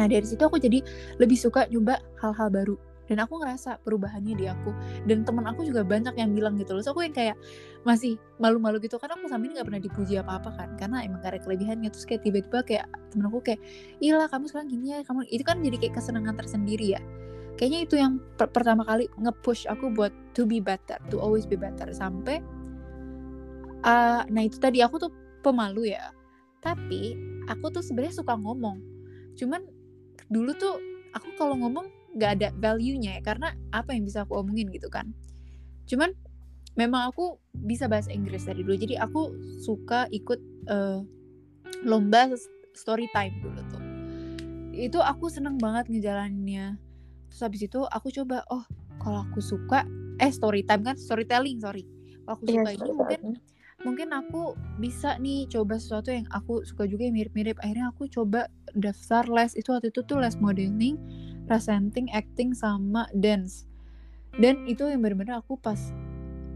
Nah 0.00 0.08
dari 0.08 0.24
situ 0.24 0.40
aku 0.40 0.56
jadi 0.56 0.80
lebih 1.20 1.36
suka 1.36 1.68
nyoba 1.68 2.00
hal-hal 2.20 2.48
baru 2.48 2.76
dan 3.10 3.26
aku 3.26 3.42
ngerasa 3.42 3.82
perubahannya 3.82 4.38
di 4.38 4.46
aku 4.46 4.70
dan 5.10 5.26
teman 5.26 5.42
aku 5.50 5.66
juga 5.66 5.82
banyak 5.82 6.14
yang 6.14 6.30
bilang 6.30 6.54
gitu 6.56 6.78
loh. 6.78 6.82
So 6.84 6.94
aku 6.94 7.04
yang 7.04 7.12
kayak 7.12 7.36
masih 7.82 8.16
malu-malu 8.38 8.78
gitu 8.80 8.96
karena 9.02 9.18
aku 9.18 9.26
sama 9.26 9.50
ini 9.50 9.58
gak 9.58 9.66
pernah 9.66 9.82
dipuji 9.82 10.14
apa-apa 10.16 10.50
kan 10.54 10.68
karena 10.78 11.02
emang 11.02 11.20
ada 11.26 11.42
kelebihannya. 11.42 11.90
Terus 11.90 12.06
kayak 12.06 12.22
tiba-tiba 12.22 12.62
kayak 12.62 12.86
temen 13.10 13.26
aku 13.26 13.42
kayak 13.42 13.60
ilah 13.98 14.30
kamu 14.30 14.46
sekarang 14.46 14.68
gini 14.70 14.86
ya 14.94 14.98
kamu 15.02 15.26
itu 15.28 15.42
kan 15.42 15.58
jadi 15.58 15.76
kayak 15.76 15.94
kesenangan 15.98 16.38
tersendiri 16.38 16.96
ya 16.96 17.02
kayaknya 17.58 17.80
itu 17.86 17.94
yang 17.98 18.20
per- 18.38 18.52
pertama 18.52 18.84
kali 18.84 19.08
nge-push 19.18 19.66
aku 19.70 19.90
buat 19.90 20.12
to 20.36 20.46
be 20.46 20.58
better 20.62 20.98
to 21.08 21.18
always 21.18 21.48
be 21.48 21.58
better 21.58 21.88
sampai 21.90 22.42
uh, 23.84 24.22
nah 24.28 24.42
itu 24.44 24.60
tadi 24.60 24.84
aku 24.84 25.00
tuh 25.00 25.12
pemalu 25.40 25.96
ya. 25.96 26.12
Tapi 26.60 27.16
aku 27.48 27.72
tuh 27.72 27.80
sebenarnya 27.80 28.20
suka 28.20 28.36
ngomong. 28.36 28.78
Cuman 29.34 29.64
dulu 30.28 30.52
tuh 30.54 30.76
aku 31.16 31.28
kalau 31.40 31.56
ngomong 31.56 31.88
nggak 32.14 32.30
ada 32.38 32.48
value-nya 32.58 33.18
ya 33.18 33.22
karena 33.22 33.54
apa 33.72 33.96
yang 33.96 34.04
bisa 34.04 34.28
aku 34.28 34.36
omongin 34.36 34.68
gitu 34.70 34.92
kan. 34.92 35.10
Cuman 35.88 36.12
memang 36.78 37.10
aku 37.10 37.40
bisa 37.56 37.90
bahasa 37.90 38.12
Inggris 38.14 38.46
dari 38.46 38.62
dulu 38.62 38.76
jadi 38.78 39.02
aku 39.02 39.34
suka 39.64 40.06
ikut 40.12 40.38
eh, 40.70 41.00
lomba 41.82 42.30
story 42.76 43.08
time 43.16 43.34
dulu 43.40 43.60
tuh. 43.72 43.82
Itu 44.76 45.00
aku 45.02 45.32
seneng 45.32 45.58
banget 45.58 45.88
ngejalaninnya 45.90 46.78
terus 47.30 47.40
habis 47.46 47.62
itu 47.64 47.80
aku 47.86 48.10
coba 48.10 48.42
oh 48.50 48.66
kalau 49.00 49.24
aku 49.24 49.40
suka 49.40 49.86
eh 50.20 50.28
story 50.28 50.66
time 50.66 50.84
kan 50.84 50.96
storytelling 51.00 51.62
sorry. 51.62 51.88
Kalau 52.26 52.34
aku 52.36 52.46
Iya, 52.46 52.60
suka 52.60 52.68
ini 52.76 52.90
mungkin 52.92 53.20
mungkin 53.80 54.08
aku 54.12 54.54
bisa 54.76 55.16
nih 55.16 55.48
coba 55.48 55.80
sesuatu 55.80 56.12
yang 56.12 56.28
aku 56.28 56.62
suka 56.68 56.84
juga 56.84 57.08
yang 57.08 57.16
mirip-mirip. 57.16 57.56
Akhirnya 57.64 57.88
aku 57.88 58.10
coba 58.12 58.52
daftar 58.76 59.24
les 59.30 59.56
itu 59.56 59.72
waktu 59.72 59.88
itu 59.88 60.04
tuh 60.04 60.20
les 60.20 60.36
modeling 60.36 61.00
presenting 61.48 62.12
acting 62.12 62.52
sama 62.52 63.08
dance. 63.16 63.64
Dan 64.36 64.68
itu 64.68 64.84
yang 64.86 65.00
bener-bener 65.00 65.40
aku 65.40 65.56
pas 65.56 65.80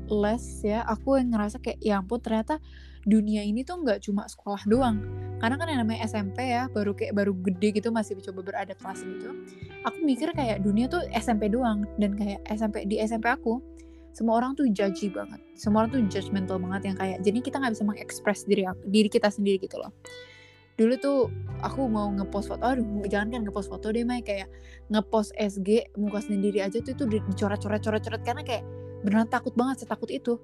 les 0.04 0.45
ya 0.61 0.85
aku 0.85 1.16
yang 1.16 1.33
ngerasa 1.33 1.57
kayak 1.64 1.81
ya 1.81 1.97
ampun 2.04 2.21
ternyata 2.21 2.61
dunia 3.04 3.44
ini 3.44 3.64
tuh 3.64 3.84
nggak 3.84 4.04
cuma 4.04 4.25
sekolah 4.28 4.64
doang. 4.68 5.00
Karena 5.40 5.61
kan 5.61 5.68
yang 5.68 5.80
namanya 5.84 6.08
SMP 6.08 6.40
ya 6.40 6.73
baru 6.73 6.96
kayak 6.96 7.12
baru 7.12 7.37
gede 7.37 7.80
gitu 7.80 7.88
masih 7.92 8.16
coba 8.20 8.40
beradaptasi 8.52 9.04
gitu. 9.04 9.30
Aku 9.84 10.00
mikir 10.00 10.32
kayak 10.32 10.64
dunia 10.64 10.88
tuh 10.88 11.04
SMP 11.12 11.52
doang. 11.52 11.84
Dan 12.00 12.16
kayak 12.16 12.40
SMP 12.49 12.88
di 12.88 12.96
SMP 13.00 13.28
aku 13.28 13.61
semua 14.14 14.40
orang 14.40 14.56
tuh 14.56 14.70
judgy 14.70 15.12
banget. 15.12 15.42
Semua 15.58 15.84
orang 15.84 15.90
tuh 15.92 16.00
judgmental 16.08 16.56
banget 16.62 16.94
yang 16.94 16.96
kayak 16.96 17.18
jadi 17.20 17.38
kita 17.44 17.56
nggak 17.61 17.73
bisa 17.76 17.84
mengekspres 17.84 18.40
diri 18.49 18.64
aku- 18.64 18.87
diri 18.88 19.08
kita 19.12 19.28
sendiri 19.28 19.58
gitu 19.61 19.76
loh. 19.76 19.92
Dulu 20.75 20.94
tuh 20.99 21.18
aku 21.62 21.87
mau 21.87 22.11
ngepost 22.11 22.50
foto 22.50 22.66
aduh 22.66 22.82
jangan 23.06 23.30
kan 23.30 23.40
ngepost 23.46 23.68
foto 23.68 23.92
deh 23.92 24.06
Mai. 24.06 24.25
Kayak 24.25 24.49
ngepost 24.88 25.34
SG 25.37 25.92
muka 26.00 26.25
sendiri 26.25 26.62
aja 26.64 26.80
tuh 26.80 26.94
itu 26.94 27.04
di- 27.04 27.25
dicoret-coret 27.26 27.82
coret-coret. 27.84 28.23
Karena 28.25 28.42
kayak 28.46 28.64
beneran 29.04 29.28
takut 29.28 29.52
banget 29.52 29.84
setakut 29.84 30.08
itu 30.08 30.40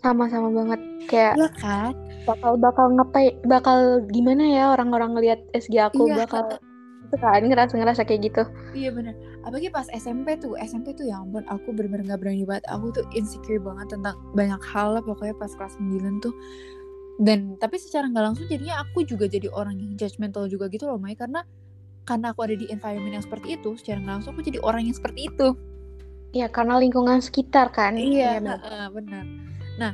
Sama-sama 0.00 0.48
banget. 0.52 0.80
Kayak 1.08 1.34
iya 1.38 1.50
kan? 1.56 1.92
bakal 2.26 2.58
bakal 2.58 2.86
ngapain 2.90 3.38
bakal 3.46 4.02
gimana 4.10 4.42
ya 4.42 4.74
orang-orang 4.74 5.14
ngelihat 5.14 5.40
SG 5.54 5.78
aku 5.78 6.10
Iya, 6.10 6.26
bakal 6.26 6.58
itu 7.06 7.16
kan 7.22 7.38
ngerasa-ngerasa 7.38 8.02
kayak 8.02 8.34
gitu. 8.34 8.42
Iya 8.74 8.90
bener. 8.90 9.14
Apalagi 9.46 9.70
pas 9.70 9.86
SMP 9.94 10.34
tuh 10.42 10.58
SMP 10.58 10.90
tuh 10.90 11.06
ya 11.06 11.22
ampun 11.22 11.46
Aku 11.46 11.70
bener-bener 11.70 12.02
gak 12.10 12.18
berani 12.18 12.42
banget. 12.42 12.66
Aku 12.66 12.90
tuh 12.90 13.06
insecure 13.14 13.62
banget 13.62 13.94
tentang 13.94 14.18
banyak 14.34 14.58
hal 14.74 14.98
lah 14.98 15.02
Pokoknya 15.06 15.38
pas 15.38 15.54
kelas 15.54 15.78
9 15.78 16.18
tuh. 16.18 16.34
Dan 17.22 17.54
tapi 17.62 17.78
secara 17.78 18.10
nggak 18.10 18.24
langsung 18.26 18.50
jadinya 18.50 18.82
aku 18.82 19.06
juga 19.06 19.30
jadi 19.30 19.46
orang 19.54 19.78
yang 19.78 19.94
judgmental 19.94 20.50
juga 20.50 20.66
gitu 20.66 20.90
loh 20.90 20.98
Mai. 20.98 21.14
Karena 21.14 21.46
karena 22.02 22.34
aku 22.34 22.42
ada 22.42 22.58
di 22.58 22.66
environment 22.70 23.18
yang 23.18 23.24
seperti 23.24 23.58
itu 23.58 23.74
Secara 23.78 23.98
nggak 23.98 24.14
langsung 24.18 24.34
aku 24.34 24.42
jadi 24.42 24.58
orang 24.66 24.90
yang 24.90 24.96
seperti 24.98 25.30
itu. 25.30 25.54
Iya, 26.34 26.50
karena 26.50 26.82
lingkungan 26.82 27.22
sekitar 27.22 27.70
kan. 27.70 27.94
Iya 27.94 28.42
heeh, 28.42 28.86
benar 28.90 29.46
Nah 29.76 29.92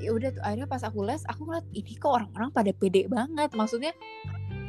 ya 0.00 0.16
udah 0.16 0.32
tuh 0.32 0.42
akhirnya 0.42 0.64
pas 0.64 0.80
aku 0.80 1.04
les 1.04 1.20
Aku 1.28 1.44
ngeliat 1.44 1.66
ini 1.76 1.92
kok 2.00 2.08
orang-orang 2.08 2.50
pada 2.50 2.72
pede 2.72 3.06
banget. 3.06 3.52
Maksudnya 3.52 3.92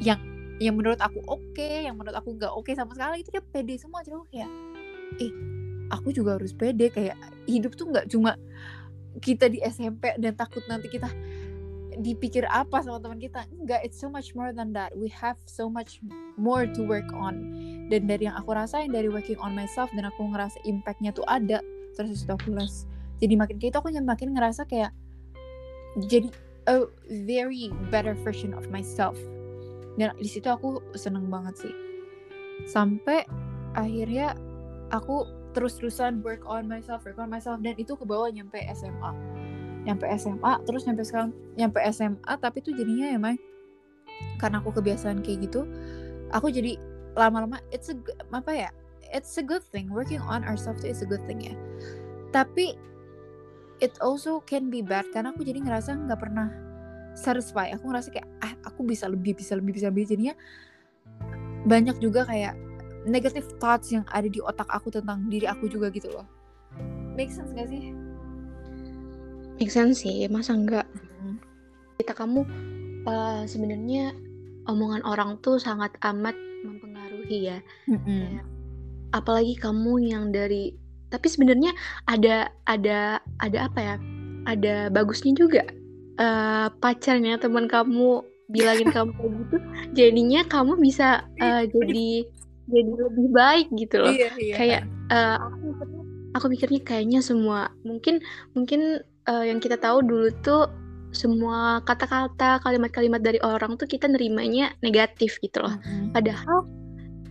yang 0.04 0.20
yang 0.62 0.78
menurut 0.78 1.02
aku 1.02 1.24
oke 1.26 1.70
yang 1.72 1.98
menurut 1.98 2.14
aku 2.14 2.38
nggak 2.38 2.54
oke 2.54 2.70
sama 2.78 2.94
sekali 2.94 3.26
itu 3.26 3.34
dia 3.34 3.42
pede 3.42 3.76
semua. 3.80 4.06
Jadi 4.06 4.16
aku 4.16 4.28
kayak 4.30 4.50
eh 5.18 5.32
aku 5.90 6.08
juga 6.14 6.38
harus 6.38 6.54
pede. 6.54 6.92
Kayak 6.92 7.18
hidup 7.48 7.74
tuh 7.74 7.90
nggak 7.90 8.12
cuma 8.12 8.38
kita 9.20 9.52
di 9.52 9.60
SMP 9.64 10.16
dan 10.16 10.38
takut 10.38 10.64
nanti 10.72 10.88
kita 10.88 11.12
dipikir 12.00 12.48
apa 12.48 12.80
sama 12.84 13.02
teman 13.04 13.20
kita. 13.20 13.44
Enggak 13.52 13.84
it's 13.84 14.00
so 14.00 14.08
much 14.08 14.32
more 14.38 14.56
than 14.56 14.72
that. 14.72 14.96
We 14.96 15.12
have 15.12 15.40
so 15.48 15.68
much 15.68 16.00
more 16.40 16.64
to 16.68 16.82
work 16.84 17.08
on. 17.12 17.52
Dan 17.92 18.08
dari 18.08 18.28
yang 18.30 18.40
aku 18.40 18.56
rasain 18.56 18.92
dari 18.96 19.12
working 19.12 19.40
on 19.44 19.52
myself 19.52 19.92
dan 19.92 20.08
aku 20.08 20.24
ngerasa 20.32 20.62
impactnya 20.64 21.12
tuh 21.12 21.28
ada. 21.28 21.60
Terus 21.98 22.24
itu 22.24 22.32
aku 22.32 22.56
les 22.56 22.88
jadi 23.22 23.34
makin 23.38 23.62
kayak 23.62 23.72
itu 23.72 23.80
aku 23.80 23.90
makin 24.02 24.34
ngerasa 24.34 24.66
kayak 24.66 24.92
jadi 26.10 26.34
a 26.66 26.90
very 27.28 27.70
better 27.94 28.18
version 28.26 28.52
of 28.58 28.68
myself. 28.74 29.18
Dan 30.00 30.16
di 30.18 30.30
situ 30.30 30.48
aku 30.50 30.82
seneng 30.98 31.30
banget 31.30 31.68
sih. 31.68 31.74
Sampai 32.66 33.26
akhirnya 33.78 34.34
aku 34.90 35.30
terus-terusan 35.52 36.24
work 36.24 36.44
on 36.48 36.68
myself 36.68 37.04
work 37.04 37.20
on 37.20 37.28
myself 37.28 37.60
dan 37.60 37.76
itu 37.76 37.92
ke 37.96 38.08
bawah 38.08 38.32
nyampe 38.32 38.56
SMA 38.72 39.12
nyampe 39.84 40.08
SMA 40.16 40.64
terus 40.64 40.88
nyampe 40.88 41.04
sekarang 41.04 41.36
nyampe 41.60 41.80
SMA 41.92 42.34
tapi 42.40 42.64
tuh 42.64 42.72
jadinya 42.72 43.12
ya 43.12 43.20
Mai 43.20 43.36
karena 44.40 44.64
aku 44.64 44.72
kebiasaan 44.80 45.20
kayak 45.24 45.52
gitu 45.52 45.68
aku 46.32 46.48
jadi 46.52 46.80
lama-lama 47.20 47.60
it's 47.76 47.92
a 47.92 47.96
apa 48.32 48.52
ya 48.52 48.70
it's 49.12 49.38
a 49.38 49.44
good 49.44 49.64
thing. 49.64 49.92
Working 49.92 50.24
on 50.24 50.44
ourselves 50.48 50.84
is 50.88 51.04
a 51.04 51.08
good 51.08 51.22
thing 51.28 51.44
ya. 51.44 51.56
Tapi 52.32 52.80
it 53.82 53.98
also 54.00 54.40
can 54.46 54.70
be 54.70 54.86
bad 54.86 55.10
karena 55.10 55.34
aku 55.34 55.42
jadi 55.42 55.60
ngerasa 55.60 55.98
nggak 56.08 56.20
pernah 56.22 56.48
satisfy. 57.18 57.74
Aku 57.76 57.90
ngerasa 57.92 58.14
kayak 58.14 58.30
ah 58.46 58.54
aku 58.70 58.86
bisa 58.86 59.10
lebih 59.10 59.36
bisa 59.36 59.58
lebih 59.58 59.76
bisa 59.76 59.90
lebih. 59.90 60.08
Jadinya 60.08 60.38
banyak 61.66 61.98
juga 62.00 62.24
kayak 62.30 62.56
negative 63.10 63.50
thoughts 63.58 63.90
yang 63.90 64.06
ada 64.14 64.30
di 64.30 64.38
otak 64.42 64.70
aku 64.70 64.94
tentang 64.94 65.26
diri 65.28 65.50
aku 65.50 65.66
juga 65.66 65.90
gitu 65.90 66.14
loh. 66.14 66.26
Make 67.18 67.34
sense 67.34 67.52
gak 67.52 67.68
sih? 67.68 67.92
Make 69.58 69.74
sense 69.74 70.06
sih, 70.06 70.26
masa 70.30 70.56
enggak? 70.56 70.88
Kita 71.98 72.14
kamu 72.18 72.46
eh, 73.06 73.44
sebenarnya 73.46 74.14
omongan 74.70 75.02
orang 75.06 75.38
tuh 75.42 75.58
sangat 75.58 75.94
amat 76.02 76.34
mempengaruhi 76.66 77.50
ya. 77.54 77.60
Kayak, 77.90 78.46
apalagi 79.12 79.54
kamu 79.58 79.94
yang 80.02 80.30
dari 80.30 80.74
tapi 81.12 81.28
sebenarnya 81.28 81.76
ada 82.08 82.50
ada 82.66 83.20
ada 83.44 83.60
apa 83.68 83.80
ya? 83.80 83.96
Ada 84.42 84.90
bagusnya 84.90 85.38
juga 85.38 85.62
uh, 86.18 86.68
pacarnya 86.82 87.38
teman 87.38 87.70
kamu 87.70 88.26
bilangin 88.52 88.90
kamu 88.96 89.12
kayak 89.16 89.34
gitu 89.38 89.58
jadinya 89.96 90.42
kamu 90.46 90.74
bisa 90.82 91.26
uh, 91.40 91.64
jadi 91.66 92.28
jadi 92.72 92.92
lebih 92.92 93.28
baik 93.32 93.68
gitu 93.76 93.96
loh 94.00 94.14
iya, 94.14 94.32
iya. 94.40 94.56
kayak 94.56 94.82
uh, 95.12 95.38
aku 95.40 95.68
aku 96.32 96.46
mikirnya 96.52 96.82
kayaknya 96.84 97.20
semua 97.20 97.72
mungkin 97.84 98.24
mungkin 98.56 99.04
uh, 99.28 99.44
yang 99.44 99.60
kita 99.60 99.80
tahu 99.80 100.04
dulu 100.04 100.32
tuh 100.44 100.68
semua 101.12 101.84
kata-kata 101.84 102.64
kalimat-kalimat 102.64 103.20
dari 103.20 103.36
orang 103.44 103.76
tuh 103.76 103.84
kita 103.84 104.08
nerimanya 104.08 104.72
negatif 104.80 105.44
gitu 105.44 105.60
loh 105.60 105.76
mm-hmm. 105.76 106.16
padahal 106.16 106.58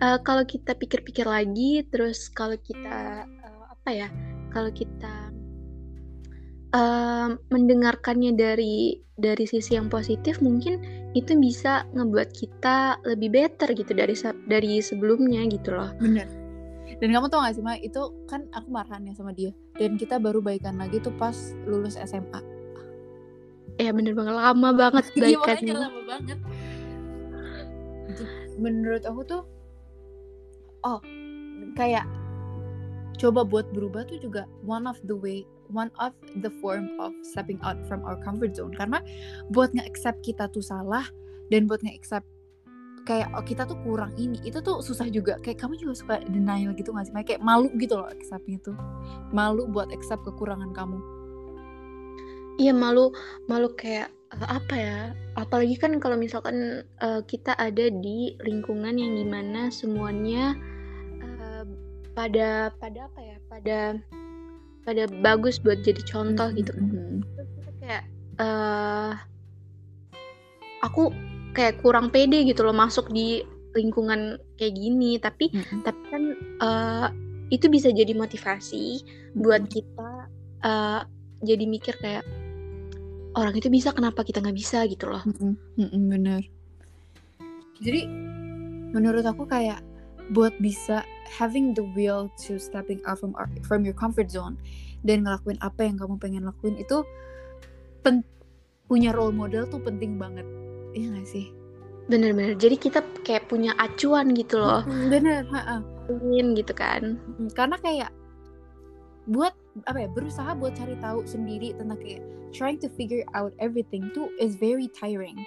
uh, 0.05 0.19
kalau 0.21 0.45
kita 0.45 0.77
pikir-pikir 0.77 1.25
lagi 1.25 1.89
terus 1.89 2.29
kalau 2.29 2.61
kita 2.61 3.25
apa 3.81 3.91
ya 3.97 4.09
kalau 4.53 4.69
kita 4.69 5.33
uh, 6.77 7.33
mendengarkannya 7.49 8.37
dari 8.37 9.01
dari 9.17 9.45
sisi 9.49 9.77
yang 9.77 9.89
positif 9.89 10.41
mungkin 10.45 10.85
itu 11.17 11.37
bisa 11.37 11.89
ngebuat 11.97 12.29
kita 12.37 13.01
lebih 13.09 13.33
better 13.33 13.73
gitu 13.73 13.93
dari 13.93 14.15
dari 14.47 14.79
sebelumnya 14.85 15.43
gitu 15.49 15.75
loh. 15.75 15.91
Bener. 15.97 16.29
Dan 17.01 17.17
kamu 17.17 17.33
tau 17.33 17.41
gak 17.41 17.57
sih 17.57 17.65
Ma, 17.65 17.81
itu 17.81 18.13
kan 18.29 18.45
aku 18.53 18.69
marahan 18.69 19.09
ya 19.09 19.17
sama 19.17 19.33
dia. 19.33 19.57
Dan 19.81 19.97
kita 19.97 20.21
baru 20.21 20.45
baikan 20.45 20.77
lagi 20.77 21.01
tuh 21.01 21.17
pas 21.17 21.35
lulus 21.65 21.97
SMA. 21.97 22.41
Ya 23.81 23.97
bener 23.97 24.13
banget, 24.13 24.37
lama 24.37 24.71
banget 24.77 25.09
baikannya. 25.17 25.73
Iya 25.77 25.83
lama 25.89 26.03
banget. 26.05 26.39
Menurut 28.61 29.03
aku 29.09 29.25
tuh, 29.25 29.43
oh 30.85 31.01
kayak 31.73 32.05
coba 33.21 33.45
buat 33.45 33.69
berubah 33.77 34.09
tuh 34.09 34.17
juga 34.17 34.49
one 34.65 34.89
of 34.89 34.97
the 35.05 35.13
way 35.13 35.45
one 35.71 35.93
of 36.03 36.17
the 36.43 36.51
form 36.59 36.91
of 36.99 37.15
stepping 37.23 37.61
out 37.63 37.79
from 37.87 38.03
our 38.03 38.19
comfort 38.25 38.57
zone. 38.57 38.75
Karena 38.75 38.99
buat 39.55 39.71
nge-accept 39.77 40.25
kita 40.27 40.51
tuh 40.51 40.65
salah 40.65 41.07
dan 41.53 41.71
buat 41.71 41.81
nge-accept 41.85 42.27
kayak 43.09 43.33
oh 43.33 43.43
kita 43.43 43.65
tuh 43.65 43.81
kurang 43.81 44.13
ini 44.21 44.39
itu 44.45 44.59
tuh 44.61 44.83
susah 44.83 45.09
juga. 45.09 45.39
Kayak 45.41 45.63
kamu 45.63 45.79
juga 45.81 45.95
suka 45.97 46.15
denial 46.29 46.75
gitu 46.77 46.93
gak 46.93 47.09
sih? 47.09 47.15
Kayak 47.25 47.43
malu 47.45 47.71
gitu 47.79 48.01
loh 48.01 48.09
acceptnya 48.11 48.59
tuh. 48.61 48.77
Malu 49.31 49.69
buat 49.71 49.89
accept 49.95 50.27
kekurangan 50.27 50.75
kamu. 50.75 50.99
Iya 52.61 52.77
malu 52.77 53.09
malu 53.49 53.73
kayak 53.73 54.13
uh, 54.37 54.49
apa 54.49 54.75
ya? 54.77 54.99
Apalagi 55.39 55.81
kan 55.81 55.97
kalau 55.97 56.21
misalkan 56.21 56.85
uh, 57.01 57.25
kita 57.25 57.57
ada 57.57 57.89
di 57.89 58.37
lingkungan 58.45 59.01
yang 59.01 59.17
di 59.17 59.25
mana 59.25 59.73
semuanya 59.73 60.53
pada 62.15 62.75
pada 62.79 63.01
apa 63.07 63.21
ya 63.23 63.37
pada 63.47 63.79
pada 64.85 65.03
bagus 65.23 65.61
buat 65.61 65.81
jadi 65.85 66.03
contoh 66.09 66.51
mm 66.51 66.55
-hmm. 66.55 66.61
gitu 66.61 66.73
terus 67.37 67.49
kita 67.55 67.71
kayak 67.81 68.05
uh, 68.41 69.13
aku 70.83 71.13
kayak 71.53 71.79
kurang 71.85 72.09
pede 72.09 72.43
gitu 72.47 72.65
loh 72.65 72.75
masuk 72.75 73.11
di 73.13 73.45
lingkungan 73.77 74.41
kayak 74.59 74.75
gini 74.75 75.21
tapi 75.21 75.53
mm 75.53 75.63
-hmm. 75.63 75.81
tapi 75.87 76.03
kan 76.11 76.23
uh, 76.63 77.09
itu 77.51 77.67
bisa 77.71 77.91
jadi 77.95 78.15
motivasi 78.17 78.85
mm 78.99 79.05
-hmm. 79.07 79.41
buat 79.45 79.63
kita 79.71 80.11
uh, 80.67 81.01
jadi 81.41 81.65
mikir 81.65 81.95
kayak 82.03 82.25
orang 83.39 83.55
itu 83.55 83.71
bisa 83.71 83.95
kenapa 83.95 84.27
kita 84.27 84.43
nggak 84.43 84.59
bisa 84.59 84.85
gitu 84.91 85.07
loh 85.07 85.23
mm 85.23 85.35
-hmm. 85.39 85.53
Mm 85.79 85.89
-hmm, 85.89 86.03
bener 86.11 86.43
jadi 87.81 88.01
menurut 88.91 89.25
aku 89.25 89.47
kayak 89.47 89.81
buat 90.35 90.55
bisa 90.59 91.03
having 91.31 91.71
the 91.73 91.87
will 91.95 92.27
to 92.35 92.59
stepping 92.59 92.99
out 93.07 93.23
from 93.23 93.39
our, 93.39 93.47
from 93.63 93.87
your 93.87 93.95
comfort 93.95 94.27
zone 94.27 94.59
dan 95.07 95.23
ngelakuin 95.23 95.57
apa 95.63 95.87
yang 95.87 95.97
kamu 95.97 96.19
pengen 96.19 96.43
lakuin 96.45 96.75
itu 96.77 97.07
pen, 98.03 98.27
punya 98.91 99.15
role 99.15 99.33
model 99.33 99.65
tuh 99.71 99.79
penting 99.79 100.19
banget. 100.19 100.45
Iya 100.93 101.15
gak 101.15 101.29
sih? 101.31 101.47
Bener-bener. 102.11 102.59
Jadi 102.59 102.77
kita 102.77 103.01
kayak 103.23 103.47
punya 103.47 103.71
acuan 103.79 104.35
gitu 104.35 104.59
loh. 104.59 104.83
Bener 105.07 105.47
ingin 106.11 106.59
gitu 106.59 106.75
kan. 106.75 107.23
Karena 107.55 107.79
kayak 107.79 108.11
buat 109.31 109.55
apa 109.87 110.03
ya 110.03 110.09
berusaha 110.11 110.51
buat 110.59 110.75
cari 110.75 110.99
tahu 110.99 111.23
sendiri 111.23 111.71
tentang 111.79 112.03
kayak 112.03 112.27
trying 112.51 112.83
to 112.83 112.91
figure 112.91 113.23
out 113.39 113.55
everything 113.63 114.11
tuh 114.11 114.27
is 114.43 114.59
very 114.59 114.91
tiring. 114.91 115.39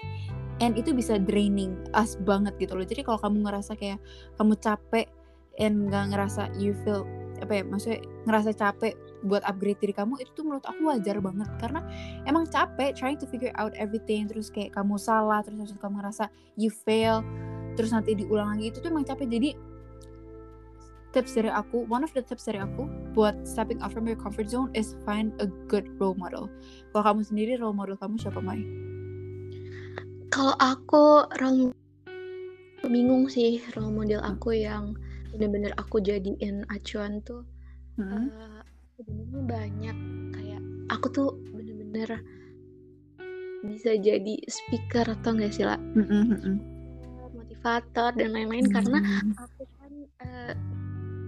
And 0.63 0.79
itu 0.79 0.95
bisa 0.95 1.19
draining 1.19 1.75
us 1.91 2.15
banget 2.23 2.55
gitu 2.63 2.79
loh. 2.79 2.87
Jadi 2.87 3.03
kalau 3.03 3.19
kamu 3.19 3.43
ngerasa 3.43 3.75
kayak 3.75 3.99
kamu 4.39 4.55
capek 4.63 5.11
and 5.59 5.89
nggak 5.89 6.13
ngerasa 6.13 6.49
you 6.57 6.73
feel 6.85 7.05
apa 7.41 7.59
ya 7.59 7.63
maksudnya 7.67 7.99
ngerasa 8.23 8.51
capek 8.55 8.93
buat 9.23 9.43
upgrade 9.47 9.79
diri 9.79 9.95
kamu 9.95 10.19
itu 10.19 10.31
tuh 10.35 10.43
menurut 10.47 10.63
aku 10.67 10.91
wajar 10.91 11.19
banget. 11.19 11.49
Karena 11.59 11.79
emang 12.27 12.47
capek 12.47 12.95
trying 12.95 13.19
to 13.19 13.27
figure 13.27 13.51
out 13.59 13.71
everything 13.75 14.27
terus 14.27 14.51
kayak 14.51 14.75
kamu 14.75 14.95
salah 14.99 15.43
terus 15.43 15.59
habis 15.63 15.75
kamu 15.79 15.99
ngerasa 16.03 16.27
you 16.59 16.71
fail 16.71 17.23
terus 17.73 17.89
nanti 17.89 18.13
diulang 18.13 18.53
lagi 18.53 18.71
itu 18.71 18.77
tuh 18.79 18.89
emang 18.91 19.07
capek. 19.07 19.27
Jadi 19.27 19.49
tips 21.13 21.37
dari 21.37 21.51
aku 21.53 21.85
one 21.87 22.01
of 22.01 22.09
the 22.17 22.23
tips 22.25 22.49
dari 22.49 22.57
aku 22.57 22.89
buat 23.13 23.37
stepping 23.45 23.77
out 23.85 23.93
from 23.93 24.09
your 24.09 24.17
comfort 24.17 24.49
zone 24.49 24.73
is 24.73 24.97
find 25.05 25.31
a 25.43 25.47
good 25.69 25.85
role 26.01 26.17
model. 26.17 26.49
Kalau 26.95 27.03
kamu 27.05 27.21
sendiri 27.21 27.53
role 27.61 27.75
model 27.75 27.99
kamu 27.99 28.17
siapa 28.17 28.41
Mai? 28.41 28.63
kalau 30.33 30.57
aku 30.57 31.29
role 31.37 31.69
bingung 32.89 33.29
sih 33.29 33.61
role 33.77 33.93
model 33.93 34.17
aku 34.25 34.57
yang 34.57 34.97
bener-bener 35.33 35.73
aku 35.81 35.97
jadiin 35.99 36.61
acuan 36.69 37.19
tuh 37.25 37.41
hmm. 37.97 38.29
uh, 38.29 38.61
sebenarnya 38.95 39.41
banyak 39.49 39.97
kayak 40.37 40.61
aku 40.93 41.07
tuh 41.09 41.29
bener-bener 41.51 42.21
bisa 43.63 43.95
jadi 43.97 44.35
speaker 44.45 45.07
atau 45.07 45.33
enggak 45.33 45.55
sih 45.55 45.65
lah 45.65 45.79
mm 45.79 46.05
-hmm. 46.05 46.55
motivator 47.31 48.11
dan 48.13 48.35
lain-lain 48.35 48.67
mm 48.67 48.69
-hmm. 48.69 48.75
karena 48.75 48.99
aku 49.39 49.63
kan 49.79 49.93
uh, 50.21 50.53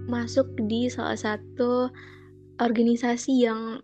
masuk 0.06 0.48
di 0.70 0.92
salah 0.92 1.18
satu 1.18 1.90
organisasi 2.62 3.42
yang 3.42 3.82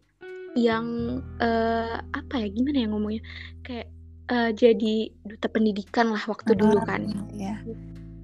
yang 0.55 1.19
uh, 1.39 2.03
apa 2.11 2.43
ya 2.43 2.47
gimana 2.51 2.83
ya 2.83 2.87
ngomongnya 2.91 3.23
kayak 3.63 3.87
uh, 4.31 4.51
jadi 4.51 5.11
duta 5.23 5.47
pendidikan 5.47 6.11
lah 6.11 6.23
waktu 6.27 6.55
dulu 6.55 6.79
kan. 6.83 7.07
Ya. 7.31 7.55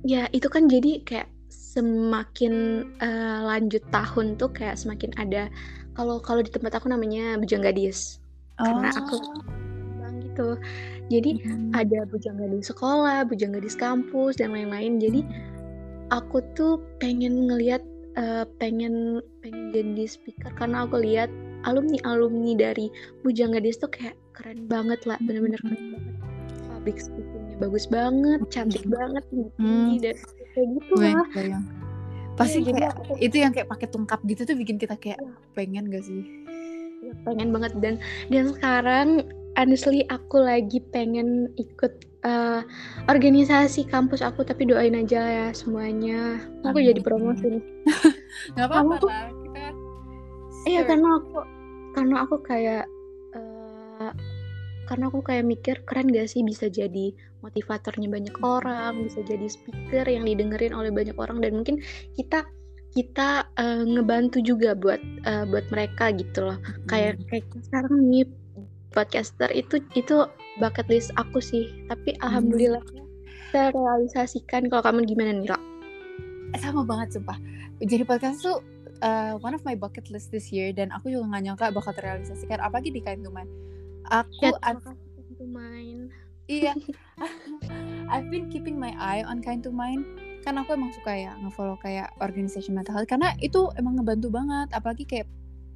ya 0.04 0.24
itu 0.36 0.48
kan 0.52 0.68
jadi 0.68 1.04
kayak 1.08 1.28
semakin 1.48 2.86
uh, 3.00 3.48
lanjut 3.48 3.84
tahun 3.94 4.36
tuh 4.36 4.50
kayak 4.52 4.76
semakin 4.76 5.14
ada 5.16 5.48
kalau 5.98 6.22
kalau 6.22 6.46
di 6.46 6.52
tempat 6.52 6.78
aku 6.78 6.92
namanya 6.92 7.38
bujang 7.40 7.64
gadis 7.64 8.22
oh. 8.60 8.66
karena 8.66 8.90
aku 8.94 9.16
bang 10.02 10.16
gitu 10.26 10.50
jadi 11.08 11.32
hmm. 11.42 11.72
ada 11.74 12.06
bujang 12.10 12.38
gadis 12.38 12.70
sekolah 12.70 13.26
bujang 13.26 13.56
gadis 13.56 13.78
kampus 13.78 14.38
dan 14.38 14.54
lain-lain 14.54 15.00
jadi 15.00 15.22
aku 16.14 16.44
tuh 16.56 16.80
pengen 17.00 17.48
ngelihat 17.48 17.84
uh, 18.20 18.44
pengen 18.60 19.24
pengen 19.42 19.72
jadi 19.72 20.06
speaker 20.08 20.52
karena 20.56 20.84
aku 20.84 21.00
lihat 21.02 21.32
alumni 21.66 21.98
alumni 22.06 22.54
dari 22.54 22.88
bujang 23.26 23.56
gadis 23.56 23.82
tuh 23.82 23.90
kayak 23.90 24.16
keren 24.38 24.70
banget 24.70 25.02
lah 25.10 25.18
bener-bener 25.26 25.60
keren 25.62 25.98
banget 25.98 26.16
public 26.70 26.98
speakingnya 27.02 27.56
bagus 27.58 27.86
banget 27.90 28.40
cantik 28.54 28.86
hmm. 28.86 28.94
banget 28.94 29.24
hmm. 29.58 29.98
dan 30.00 30.16
kayak 30.58 30.70
gitu 30.82 30.94
lah. 30.98 31.62
pasti 32.38 32.62
ya, 32.62 32.70
kayak 32.70 32.94
aku, 32.98 33.14
itu 33.18 33.36
yang 33.42 33.50
kayak 33.54 33.70
pakai 33.70 33.88
tungkap 33.90 34.22
gitu 34.26 34.46
tuh 34.46 34.54
bikin 34.54 34.78
kita 34.78 34.94
kayak 34.98 35.18
ya. 35.22 35.34
pengen 35.54 35.90
gak 35.90 36.06
sih? 36.06 36.22
Ya, 37.02 37.14
pengen 37.26 37.50
banget. 37.54 37.74
Dan 37.78 38.02
dan 38.34 38.50
sekarang 38.54 39.08
honestly 39.58 40.06
aku 40.10 40.42
lagi 40.46 40.82
pengen 40.94 41.50
ikut 41.58 41.94
uh, 42.26 42.62
organisasi 43.10 43.90
kampus 43.90 44.22
aku 44.22 44.46
tapi 44.46 44.70
doain 44.70 44.94
aja 44.94 45.22
ya 45.22 45.48
semuanya. 45.54 46.42
Aku 46.66 46.78
jadi 46.78 47.02
promosi 47.02 47.58
nih. 47.58 47.64
Nggak 48.54 48.66
apa-apa 48.70 48.96
kita 49.02 49.66
iya 50.68 50.82
karena 50.84 51.10
aku 51.18 51.38
karena 51.96 52.16
aku 52.28 52.36
kayak 52.44 52.86
karena 54.88 55.12
aku 55.12 55.20
kayak 55.22 55.46
mikir 55.46 55.76
keren 55.84 56.10
gak 56.10 56.32
sih 56.32 56.42
bisa 56.42 56.72
jadi 56.72 57.12
motivatornya 57.44 58.08
banyak 58.08 58.36
orang 58.42 59.04
bisa 59.04 59.22
jadi 59.22 59.46
speaker 59.46 60.08
yang 60.08 60.24
didengerin 60.26 60.74
oleh 60.74 60.90
banyak 60.90 61.14
orang 61.20 61.44
dan 61.44 61.60
mungkin 61.60 61.84
kita 62.16 62.48
kita 62.96 63.46
uh, 63.60 63.84
ngebantu 63.86 64.42
juga 64.42 64.74
buat 64.74 64.98
uh, 65.28 65.46
buat 65.46 65.68
mereka 65.70 66.10
gitu 66.16 66.50
loh 66.50 66.58
hmm. 66.58 66.88
kayak 66.90 67.20
kayak 67.30 67.46
sekarang 67.68 67.94
nih 68.10 68.26
podcaster 68.96 69.52
itu 69.54 69.84
itu 69.94 70.26
bucket 70.58 70.88
list 70.90 71.14
aku 71.20 71.38
sih 71.38 71.70
tapi 71.92 72.18
hmm. 72.18 72.26
alhamdulillah 72.26 72.82
saya 73.54 73.70
realisasikan 73.76 74.66
kalau 74.72 74.84
kamu 74.84 75.06
gimana 75.06 75.32
nih 75.38 75.52
Ra? 75.52 75.60
sama 76.58 76.82
banget 76.88 77.20
sumpah 77.20 77.38
jadi 77.84 78.08
podcast 78.08 78.42
tuh 78.42 78.64
uh, 79.04 79.38
one 79.44 79.54
of 79.54 79.62
my 79.62 79.78
bucket 79.78 80.10
list 80.10 80.34
this 80.34 80.50
year 80.50 80.74
dan 80.74 80.90
aku 80.96 81.14
juga 81.14 81.38
gak 81.38 81.44
nyangka 81.44 81.66
bakal 81.70 81.94
terrealisasikan 81.94 82.58
apalagi 82.64 82.90
di 82.90 83.04
kain 83.04 83.22
tuman 83.22 83.46
aku 84.10 84.52
ya, 84.52 84.52
to 85.38 85.46
mind. 85.46 86.10
Iya. 86.50 86.74
I've 88.14 88.30
been 88.32 88.48
keeping 88.50 88.80
my 88.80 88.94
eye 88.98 89.22
on 89.24 89.44
kind 89.44 89.62
to 89.66 89.72
mind. 89.72 90.06
Kan 90.42 90.56
aku 90.56 90.80
emang 90.80 90.96
suka 90.96 91.12
ya 91.12 91.36
ngefollow 91.44 91.76
kayak 91.84 92.14
organisasi 92.24 92.72
mental 92.72 92.96
health. 92.96 93.10
Karena 93.10 93.36
itu 93.44 93.68
emang 93.76 94.00
ngebantu 94.00 94.32
banget. 94.32 94.72
Apalagi 94.72 95.04
kayak 95.04 95.28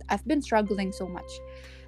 I've 0.10 0.24
been 0.26 0.40
struggling 0.40 0.90
so 0.96 1.06
much. 1.08 1.30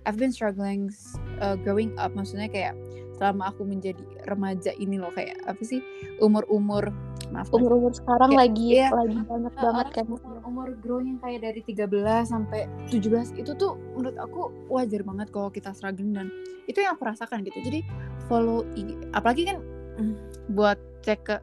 I've 0.03 0.19
been 0.19 0.35
struggling 0.35 0.91
uh, 1.39 1.55
growing 1.55 1.95
up. 1.95 2.11
Maksudnya 2.11 2.51
kayak 2.51 2.75
selama 3.15 3.55
aku 3.55 3.63
menjadi 3.63 4.03
remaja 4.27 4.75
ini 4.75 4.99
loh 4.99 5.15
kayak 5.15 5.39
apa 5.47 5.63
sih? 5.63 5.79
Umur-umur 6.19 6.91
maaf 7.33 7.49
umur-umur 7.49 7.89
sekarang 7.97 8.29
Kayak- 8.29 8.41
lagi 8.45 8.67
iya. 8.77 8.87
lagi 8.93 9.19
banget 9.25 9.53
banget 9.57 9.87
kan 9.89 10.05
umur, 10.53 10.69
umur 10.69 10.77
growing 10.85 11.17
kayak 11.17 11.41
dari 11.41 11.65
13 11.65 11.89
sampai 12.29 12.69
17 12.93 13.41
itu 13.41 13.51
tuh 13.57 13.73
menurut 13.97 14.13
aku 14.21 14.53
wajar 14.69 15.01
banget 15.01 15.33
kalau 15.33 15.49
kita 15.49 15.73
struggling 15.73 16.13
dan 16.13 16.29
itu 16.69 16.77
yang 16.77 16.93
aku 16.93 17.09
rasakan 17.09 17.41
gitu 17.41 17.57
jadi 17.65 17.81
follow 18.29 18.61
IG 18.77 18.93
apalagi 19.17 19.49
kan 19.49 19.57
mm, 19.97 20.13
buat 20.53 20.77
cek 21.01 21.19
ke 21.25 21.35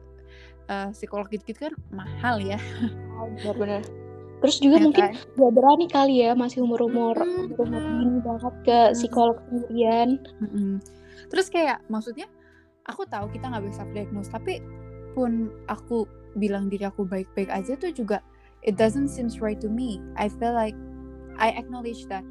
uh, 0.71 0.89
psikolog 0.95 1.27
gitu 1.27 1.51
kan 1.53 1.75
mahal 1.91 2.39
ya 2.39 2.57
benar-benar 3.43 3.83
terus 4.41 4.57
juga 4.57 4.81
Ya 4.81 4.83
mungkin 4.89 5.05
kan? 5.11 5.13
gak 5.37 5.51
berani 5.53 5.85
kali 5.91 6.15
ya 6.25 6.31
masih 6.33 6.63
umur-umur 6.65 7.13
Mm-mm. 7.19 7.53
umur-umur 7.53 7.81
gini 7.83 8.19
banget 8.25 8.55
ke 8.65 8.79
Mm. 8.89 8.95
psikolog 8.97 9.37
sendirian 9.51 10.09
Mm-mm. 10.41 10.81
Terus 11.29 11.47
kayak 11.47 11.79
maksudnya 11.87 12.25
aku 12.89 13.05
tahu 13.05 13.29
kita 13.31 13.47
nggak 13.47 13.63
bisa 13.69 13.85
diagnose 13.93 14.31
tapi 14.33 14.59
pun 15.13 15.51
aku 15.69 16.07
bilang 16.35 16.71
diri 16.71 16.87
aku 16.87 17.03
baik-baik 17.05 17.51
aja 17.51 17.75
tuh 17.77 17.91
juga 17.91 18.23
it 18.61 18.77
doesn't 18.77 19.09
seems 19.09 19.41
right 19.41 19.59
to 19.61 19.69
me. 19.69 20.01
I 20.17 20.29
feel 20.29 20.53
like 20.53 20.77
I 21.37 21.53
acknowledge 21.57 22.05
that 22.07 22.25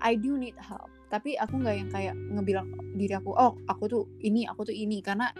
I 0.00 0.16
do 0.16 0.36
need 0.36 0.56
help. 0.60 0.92
Tapi 1.08 1.36
aku 1.36 1.60
nggak 1.60 1.76
yang 1.76 1.90
kayak 1.92 2.14
ngebilang 2.16 2.68
diri 2.96 3.16
aku 3.16 3.32
oh 3.36 3.56
aku 3.68 3.84
tuh 3.88 4.04
ini 4.20 4.48
aku 4.48 4.68
tuh 4.68 4.76
ini 4.76 5.00
karena 5.04 5.32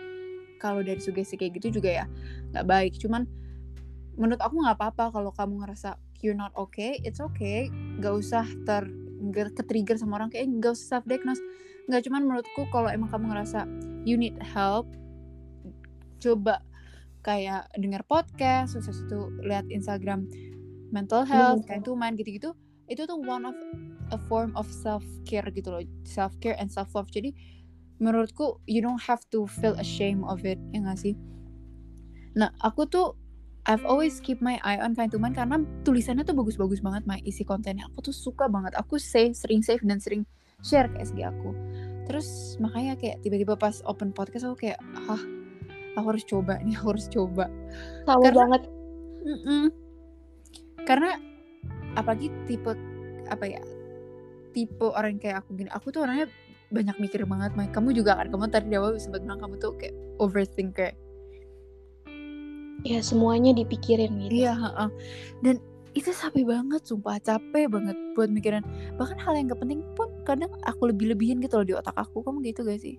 kalau 0.60 0.84
dari 0.84 1.00
sugesti 1.00 1.34
kayak 1.36 1.58
gitu 1.60 1.80
juga 1.80 2.04
ya 2.04 2.04
nggak 2.52 2.66
baik. 2.68 2.92
Cuman 3.00 3.24
menurut 4.16 4.40
aku 4.40 4.60
nggak 4.60 4.76
apa-apa 4.76 5.04
kalau 5.12 5.32
kamu 5.32 5.64
ngerasa 5.64 5.96
you're 6.20 6.36
not 6.36 6.52
okay, 6.54 7.00
it's 7.02 7.18
okay. 7.18 7.72
Gak 7.98 8.14
usah 8.20 8.44
ter 8.68 8.86
nggak 9.22 9.54
ke-trigger 9.54 9.94
sama 9.94 10.18
orang 10.18 10.34
kayak 10.34 10.50
gak 10.58 10.74
usah 10.74 10.98
self 10.98 11.04
diagnose 11.06 11.38
nggak 11.86 12.02
cuman 12.06 12.22
menurutku 12.26 12.66
kalau 12.74 12.90
emang 12.90 13.10
kamu 13.10 13.30
ngerasa 13.30 13.66
you 14.02 14.18
need 14.18 14.34
help 14.42 14.86
coba 16.18 16.62
kayak 17.22 17.70
dengar 17.78 18.02
podcast 18.04 18.74
terus 18.74 19.02
itu 19.02 19.20
lihat 19.46 19.66
Instagram 19.70 20.26
mental 20.92 21.24
health 21.24 21.64
kayak 21.64 21.86
tuman 21.86 22.18
gitu-gitu 22.18 22.52
itu 22.90 23.06
tuh 23.08 23.18
one 23.24 23.48
of 23.48 23.56
a 24.12 24.18
form 24.28 24.52
of 24.58 24.68
self 24.68 25.06
care 25.24 25.46
gitu 25.54 25.72
loh 25.72 25.82
self 26.04 26.34
care 26.42 26.58
and 26.60 26.68
self 26.68 26.92
love 26.92 27.08
jadi 27.08 27.32
menurutku 28.02 28.58
you 28.66 28.82
don't 28.82 29.00
have 29.06 29.22
to 29.30 29.46
feel 29.46 29.78
ashamed 29.78 30.26
of 30.26 30.42
it 30.42 30.58
ya 30.74 30.82
gak 30.82 30.98
sih? 30.98 31.14
Nah 32.34 32.50
aku 32.58 32.90
tuh 32.90 33.14
I've 33.62 33.86
always 33.86 34.18
keep 34.18 34.42
my 34.42 34.58
eye 34.66 34.82
on 34.82 34.98
kain 34.98 35.06
tuman 35.06 35.30
karena 35.30 35.62
tulisannya 35.86 36.26
tuh 36.26 36.34
bagus-bagus 36.34 36.82
banget 36.82 37.06
my 37.06 37.22
isi 37.22 37.46
kontennya. 37.46 37.86
Aku 37.94 38.10
tuh 38.10 38.10
suka 38.10 38.50
banget 38.50 38.74
aku 38.74 38.98
save 38.98 39.38
sering 39.38 39.62
save 39.62 39.86
dan 39.86 40.02
sering 40.02 40.26
share 40.66 40.90
ke 40.90 40.98
SG 40.98 41.22
aku. 41.22 41.54
Terus 42.10 42.58
makanya 42.58 42.98
kayak 42.98 43.22
tiba-tiba 43.22 43.54
pas 43.54 43.78
open 43.86 44.10
podcast 44.10 44.50
aku 44.50 44.66
kayak 44.66 44.82
ah 45.06 45.22
aku 45.98 46.06
harus 46.16 46.24
coba 46.24 46.58
nih 46.62 46.74
aku 46.78 46.86
harus 46.96 47.06
coba 47.08 47.44
tahu 48.08 48.20
Karena- 48.24 48.38
banget 48.40 48.62
Mm-mm. 49.22 49.64
karena 50.82 51.10
apalagi 51.94 52.28
tipe 52.50 52.72
apa 53.30 53.44
ya 53.46 53.62
tipe 54.52 54.82
orang 54.84 55.16
kayak 55.16 55.44
aku 55.44 55.54
gini 55.54 55.70
aku 55.70 55.94
tuh 55.94 56.02
orangnya 56.04 56.26
banyak 56.72 56.96
mikir 56.98 57.22
banget 57.28 57.52
Mai. 57.52 57.68
kamu 57.68 57.92
juga 57.92 58.16
kan 58.16 58.32
kamu 58.32 58.48
tadi 58.48 58.72
di 58.72 58.76
awal 58.80 58.96
sempat 58.96 59.20
bilang 59.22 59.38
kamu 59.38 59.60
tuh 59.60 59.76
kayak 59.76 59.92
overthinker 60.18 60.90
ya 62.82 62.98
semuanya 62.98 63.54
dipikirin 63.54 64.10
gitu 64.26 64.42
iya 64.42 64.56
heeh. 64.58 64.88
dan 65.44 65.56
itu 65.92 66.08
capek 66.10 66.48
banget 66.48 66.82
sumpah 66.88 67.20
capek 67.20 67.68
banget 67.68 67.94
buat 68.16 68.32
mikirin 68.32 68.64
bahkan 68.96 69.20
hal 69.20 69.36
yang 69.36 69.52
gak 69.52 69.60
penting 69.60 69.84
pun 69.94 70.08
kadang 70.24 70.50
aku 70.64 70.88
lebih-lebihin 70.88 71.38
gitu 71.44 71.60
loh 71.60 71.66
di 71.68 71.74
otak 71.76 71.94
aku 71.94 72.24
kamu 72.24 72.40
gitu 72.48 72.64
gak 72.64 72.80
sih 72.80 72.96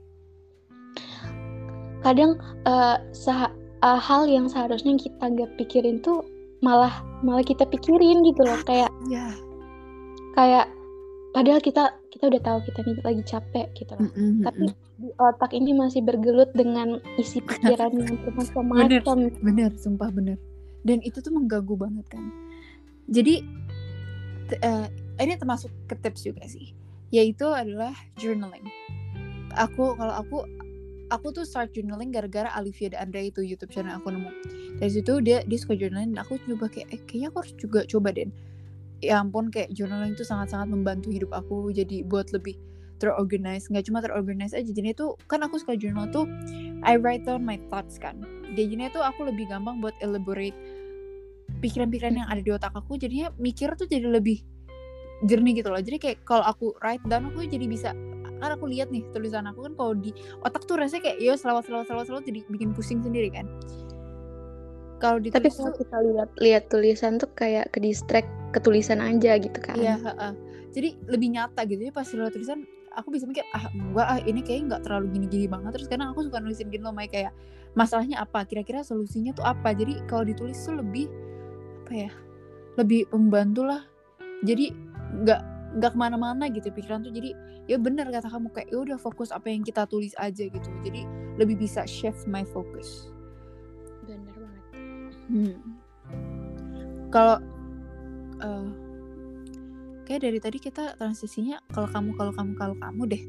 kadang 2.03 2.35
seha- 3.11 3.51
eh, 3.79 3.99
hal 3.99 4.23
yang 4.25 4.45
seharusnya 4.45 4.95
kita 4.95 5.23
gak 5.29 5.51
pikirin 5.57 5.99
tuh 5.99 6.21
malah 6.59 6.91
malah 7.19 7.41
kita 7.41 7.63
pikirin 7.65 8.23
gitu 8.23 8.39
loh 8.39 8.59
kayak 8.63 8.91
ya 9.07 9.27
kayak 10.33 10.71
padahal 11.31 11.59
kita 11.59 11.83
kita 12.07 12.29
udah 12.29 12.41
tahu 12.41 12.57
kita 12.63 12.79
nih 12.81 12.95
lagi 13.01 13.23
capek 13.23 13.67
gitu 13.73 13.91
loh. 13.93 14.07
Tapi 14.43 14.65
di 14.93 15.09
otak 15.17 15.51
ini 15.51 15.73
masih 15.73 15.99
bergelut 15.99 16.53
dengan 16.53 16.95
isi 17.15 17.41
pikiran 17.41 17.91
yang 17.91 18.15
bermacam-macam. 18.23 19.17
bener 19.41 19.71
sumpah 19.75 20.09
bener. 20.09 20.37
Dan 20.81 21.01
itu 21.01 21.19
tuh 21.19 21.31
mengganggu 21.31 21.73
banget 21.73 22.05
kan. 22.07 22.23
Jadi 23.07 23.43
eh, 24.53 24.87
ini 25.17 25.33
termasuk 25.35 25.73
ke 25.85 25.97
tips 25.97 26.23
juga 26.23 26.45
sih. 26.45 26.71
Yaitu 27.09 27.45
adalah 27.45 27.91
journaling. 28.15 28.63
Aku 29.53 29.93
kalau 29.93 30.15
aku 30.15 30.37
aku 31.13 31.29
tuh 31.29 31.45
start 31.45 31.69
journaling 31.77 32.09
gara-gara 32.09 32.49
Olivia 32.57 32.89
dan 32.97 33.07
Andrea 33.09 33.29
itu 33.29 33.45
YouTube 33.45 33.69
channel 33.69 34.01
aku 34.01 34.09
nemu. 34.09 34.33
Dari 34.81 34.91
situ 34.91 35.21
dia 35.21 35.45
dia 35.45 35.59
suka 35.61 35.77
journaling 35.77 36.17
dan 36.17 36.25
aku 36.25 36.41
coba 36.49 36.65
kayak 36.73 36.89
eh, 36.89 37.01
kayaknya 37.05 37.29
aku 37.29 37.37
harus 37.45 37.53
juga 37.61 37.79
coba 37.85 38.09
deh. 38.09 38.25
Ya 39.05 39.21
ampun 39.21 39.53
kayak 39.53 39.69
journaling 39.77 40.17
itu 40.17 40.25
sangat-sangat 40.25 40.73
membantu 40.73 41.13
hidup 41.13 41.29
aku 41.29 41.69
jadi 41.69 42.01
buat 42.01 42.33
lebih 42.33 42.57
terorganize. 42.97 43.69
Nggak 43.69 43.85
cuma 43.85 44.01
terorganize 44.01 44.57
aja 44.57 44.65
jadi 44.73 44.97
tuh 44.97 45.13
kan 45.29 45.45
aku 45.45 45.61
suka 45.61 45.77
journal 45.77 46.09
tuh 46.09 46.25
I 46.81 46.97
write 46.97 47.29
down 47.29 47.45
my 47.45 47.61
thoughts 47.69 48.01
kan. 48.01 48.17
Jadinya 48.57 48.89
tuh 48.89 49.05
aku 49.05 49.29
lebih 49.29 49.45
gampang 49.53 49.77
buat 49.77 49.93
elaborate 50.01 50.57
pikiran-pikiran 51.61 52.25
yang 52.25 52.27
ada 52.27 52.41
di 52.41 52.51
otak 52.51 52.73
aku 52.73 52.97
jadinya 52.97 53.29
mikir 53.37 53.71
tuh 53.77 53.85
jadi 53.85 54.09
lebih 54.09 54.41
jernih 55.29 55.61
gitu 55.61 55.69
loh. 55.69 55.79
Jadi 55.79 55.97
kayak 56.01 56.17
kalau 56.25 56.43
aku 56.43 56.73
write 56.81 57.03
down 57.05 57.29
aku 57.29 57.45
jadi 57.45 57.69
bisa 57.69 57.93
kan 58.43 58.53
aku 58.59 58.67
lihat 58.67 58.91
nih 58.91 59.01
tulisan 59.15 59.47
aku 59.47 59.65
kan 59.71 59.73
kalau 59.79 59.93
di 59.95 60.11
otak 60.43 60.67
tuh 60.67 60.75
rasanya 60.75 61.07
kayak 61.07 61.17
ya 61.23 61.33
selawat 61.39 61.63
selawat 61.63 61.87
selawat 61.87 62.05
selawat 62.11 62.23
jadi 62.27 62.39
bikin 62.51 62.75
pusing 62.75 62.99
sendiri 62.99 63.31
kan 63.31 63.47
kalau 65.03 65.19
tapi 65.19 65.51
ditulis 65.51 65.55
kalau 65.59 65.75
kita 65.75 65.97
lihat 65.99 66.29
lihat 66.39 66.63
tulisan 66.71 67.19
tuh 67.19 67.27
kayak 67.35 67.67
ke 67.75 67.83
distract 67.83 68.31
ke 68.55 68.59
tulisan 68.63 69.03
aja 69.03 69.35
gitu 69.35 69.59
kan 69.59 69.75
Iya, 69.75 69.99
heeh. 69.99 70.33
Jadi 70.71 70.89
lebih 71.11 71.35
nyata 71.35 71.67
gitu. 71.67 71.83
Jadi 71.83 71.91
pas 71.91 72.07
lihat 72.07 72.31
tulisan 72.31 72.63
aku 72.95 73.11
bisa 73.11 73.27
mikir 73.27 73.43
ah 73.51 73.67
enggak 73.73 74.07
ah 74.07 74.19
ini 74.23 74.39
kayaknya 74.45 74.65
nggak 74.77 74.81
terlalu 74.87 75.05
gini-gini 75.11 75.45
banget. 75.51 75.75
Terus 75.75 75.87
kadang 75.91 76.15
aku 76.15 76.23
suka 76.23 76.39
nulisin 76.39 76.71
gitu 76.71 76.87
loh 76.87 76.95
Mai 76.95 77.11
kayak 77.11 77.35
masalahnya 77.75 78.23
apa, 78.23 78.47
kira-kira 78.47 78.79
solusinya 78.85 79.35
tuh 79.35 79.43
apa. 79.43 79.75
Jadi 79.75 79.99
kalau 80.07 80.23
ditulis 80.23 80.55
tuh 80.63 80.79
lebih 80.79 81.11
apa 81.83 81.93
ya? 82.07 82.11
Lebih 82.79 83.11
membantu 83.11 83.67
lah. 83.67 83.83
Jadi 84.47 84.71
nggak 85.19 85.41
nggak 85.73 85.91
ke 85.91 85.97
mana-mana 85.97 86.45
gitu 86.47 86.69
pikiran 86.69 87.01
tuh 87.01 87.09
jadi 87.09 87.33
ya 87.65 87.77
benar 87.77 88.07
kata 88.07 88.27
kamu 88.27 88.49
kayak 88.49 88.69
ya 88.69 88.77
udah 88.79 88.97
fokus 88.97 89.29
apa 89.29 89.47
yang 89.47 89.61
kita 89.61 89.83
tulis 89.83 90.13
aja 90.15 90.43
gitu 90.43 90.69
jadi 90.81 91.01
lebih 91.35 91.57
bisa 91.57 91.81
shift 91.83 92.25
my 92.25 92.45
focus 92.45 93.09
bener 94.03 94.21
banget 94.31 94.63
Hmm. 95.23 95.55
Kalau 97.07 97.39
eh 98.37 98.67
kayak 100.03 100.21
dari 100.21 100.35
tadi 100.37 100.57
kita 100.59 100.93
transisinya 100.93 101.63
kalau 101.69 101.87
kamu 101.87 102.11
kalau 102.13 102.33
kamu 102.33 102.51
kalau 102.53 102.75
kamu 102.75 103.01
deh. 103.07 103.23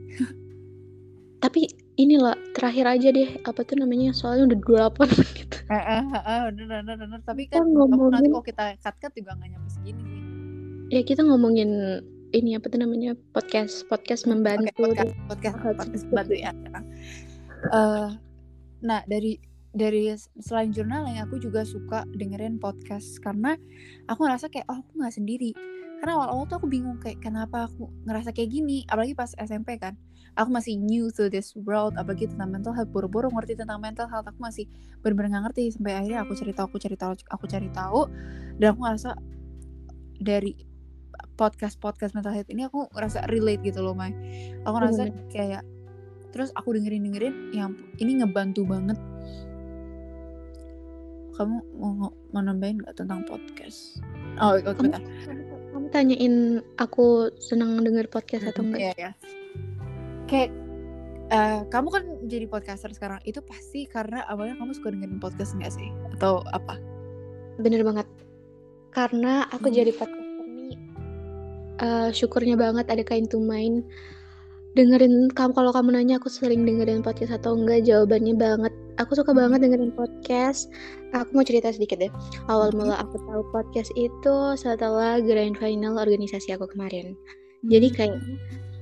tapi 1.38 1.68
ini 1.94 2.16
lah 2.16 2.34
terakhir 2.50 2.88
aja 2.88 3.08
deh 3.08 3.38
apa 3.40 3.62
tuh 3.62 3.76
namanya 3.76 4.10
soalnya 4.10 4.48
udah 4.50 4.58
28 4.90 5.06
menit 5.06 5.50
heeh, 5.64 6.02
bener 6.50 6.66
bener 6.82 6.96
bener. 6.98 7.20
Tapi 7.22 7.42
kan 7.46 7.62
kamu 7.62 7.70
nanti 7.70 7.94
ngomongin- 7.94 8.32
kalau 8.32 8.44
kita 8.44 8.64
cut 8.80 8.96
cut 8.98 9.12
juga 9.14 9.30
nggak 9.34 9.48
nyampe 9.48 9.68
segini 9.70 10.02
sih. 10.02 10.20
ya 10.90 11.00
kita 11.00 11.22
ngomongin 11.22 11.70
ini 12.34 12.58
apa 12.58 12.66
tuh 12.66 12.82
namanya 12.82 13.14
podcast 13.30 13.86
podcast 13.86 14.26
membantu. 14.26 14.66
Oke, 14.82 14.90
podcast 14.90 15.14
podcast 15.30 15.56
Podcast. 15.62 15.78
podcast 15.78 16.04
bantu 16.10 16.34
ya. 16.34 16.50
Eh, 17.70 18.08
nah 18.82 19.00
dari 19.06 19.38
dari 19.70 20.10
selain 20.42 20.74
journaling 20.74 21.22
aku 21.22 21.38
juga 21.38 21.62
suka 21.62 22.02
dengerin 22.18 22.58
podcast 22.58 23.22
karena 23.22 23.54
aku 24.10 24.26
ngerasa 24.26 24.50
kayak 24.50 24.66
oh 24.66 24.82
aku 24.82 24.90
nggak 24.98 25.14
sendiri. 25.14 25.54
Karena 26.02 26.20
awal-awal 26.20 26.44
tuh 26.50 26.58
aku 26.60 26.68
bingung 26.68 26.98
kayak 27.00 27.22
kenapa 27.22 27.70
aku 27.70 27.86
ngerasa 28.04 28.34
kayak 28.34 28.50
gini? 28.50 28.82
Apalagi 28.90 29.14
pas 29.14 29.30
SMP 29.38 29.78
kan. 29.78 29.94
Aku 30.34 30.50
masih 30.50 30.74
new 30.74 31.14
to 31.14 31.30
this 31.30 31.54
world 31.62 31.94
apalagi 31.94 32.26
tentang 32.26 32.50
mental 32.50 32.74
health. 32.74 32.90
Buru-buru 32.90 33.30
ngerti 33.30 33.54
tentang 33.54 33.78
mental 33.78 34.10
health 34.10 34.26
aku 34.26 34.42
masih 34.42 34.66
bener-bener 35.06 35.38
nggak 35.38 35.44
ngerti. 35.54 35.64
Sampai 35.78 35.94
akhirnya 35.94 36.26
aku 36.26 36.34
cari 36.34 36.52
tahu 36.52 36.66
aku 36.66 36.78
cari 36.82 36.96
tahu 36.98 37.12
aku 37.30 37.44
cari 37.46 37.68
tahu. 37.70 38.00
Dan 38.58 38.74
aku 38.74 38.80
ngerasa 38.82 39.10
dari 40.18 40.73
podcast 41.34 41.76
podcast 41.78 42.14
mental 42.14 42.32
health 42.32 42.48
ini 42.48 42.64
aku 42.64 42.86
ngerasa 42.94 43.26
relate 43.28 43.62
gitu 43.62 43.82
loh 43.82 43.92
Mai. 43.92 44.14
Aku 44.62 44.74
ngerasa 44.74 45.02
Bener. 45.10 45.26
kayak 45.30 45.62
terus 46.30 46.50
aku 46.54 46.74
dengerin 46.74 47.06
dengerin 47.06 47.34
yang 47.54 47.70
ini 47.98 48.18
ngebantu 48.18 48.66
banget. 48.66 48.98
Kamu 51.34 51.56
mau 51.78 52.10
mau 52.30 52.42
nambahin 52.42 52.78
nggak 52.82 52.94
tentang 52.94 53.26
podcast? 53.26 53.98
Oh 54.38 54.54
oke 54.54 54.78
bentar 54.78 55.02
kamu 55.74 55.90
tanyain 55.90 56.34
aku 56.78 57.34
senang 57.42 57.82
denger 57.82 58.06
podcast 58.06 58.46
atau 58.46 58.62
enggak? 58.62 58.78
Iya 58.78 58.92
ya 58.94 59.10
kayak 60.24 60.50
eh, 61.28 61.60
kamu 61.68 61.88
kan 61.90 62.04
jadi 62.30 62.46
podcaster 62.46 62.90
sekarang 62.94 63.18
itu 63.26 63.42
pasti 63.42 63.84
karena 63.90 64.22
awalnya 64.30 64.54
kamu 64.54 64.70
suka 64.78 64.94
dengerin 64.94 65.18
podcast 65.18 65.58
nggak 65.58 65.74
sih? 65.74 65.90
Atau 66.14 66.46
apa? 66.54 66.78
Bener 67.58 67.82
banget. 67.82 68.06
Karena 68.94 69.42
aku 69.50 69.66
Hmm. 69.66 69.74
jadi 69.74 69.90
podcaster 69.90 70.22
nih 70.22 70.23
uh, 71.80 72.10
syukurnya 72.14 72.54
banget 72.58 72.86
ada 72.90 73.02
kain 73.02 73.26
to 73.26 73.40
mind 73.40 73.86
dengerin 74.74 75.30
kamu 75.30 75.54
kalau 75.54 75.70
kamu 75.70 75.94
nanya 75.94 76.18
aku 76.18 76.26
sering 76.26 76.66
dengerin 76.66 76.98
podcast 76.98 77.30
atau 77.30 77.54
enggak 77.54 77.86
jawabannya 77.86 78.34
banget. 78.34 78.74
Aku 78.98 79.14
suka 79.14 79.30
banget 79.30 79.62
dengerin 79.62 79.94
podcast. 79.94 80.70
Aku 81.14 81.30
mau 81.30 81.46
cerita 81.46 81.70
sedikit 81.70 82.02
deh. 82.02 82.10
Awal 82.50 82.74
mula 82.74 82.98
aku 82.98 83.18
tahu 83.22 83.42
podcast 83.54 83.94
itu 83.94 84.36
setelah 84.58 85.22
grand 85.22 85.54
final 85.58 85.98
organisasi 85.98 86.58
aku 86.58 86.66
kemarin. 86.74 87.14
Jadi 87.70 87.88
kayak 87.94 88.18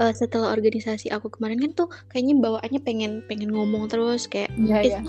uh, 0.00 0.12
setelah 0.16 0.56
organisasi 0.56 1.12
aku 1.12 1.28
kemarin 1.28 1.60
kan 1.60 1.70
tuh 1.76 1.88
kayaknya 2.08 2.40
bawaannya 2.40 2.80
pengen 2.80 3.12
pengen 3.28 3.52
ngomong 3.52 3.86
terus 3.92 4.24
kayak 4.24 4.48
yeah, 4.56 4.80
it's, 4.80 4.96
yeah. 4.96 5.04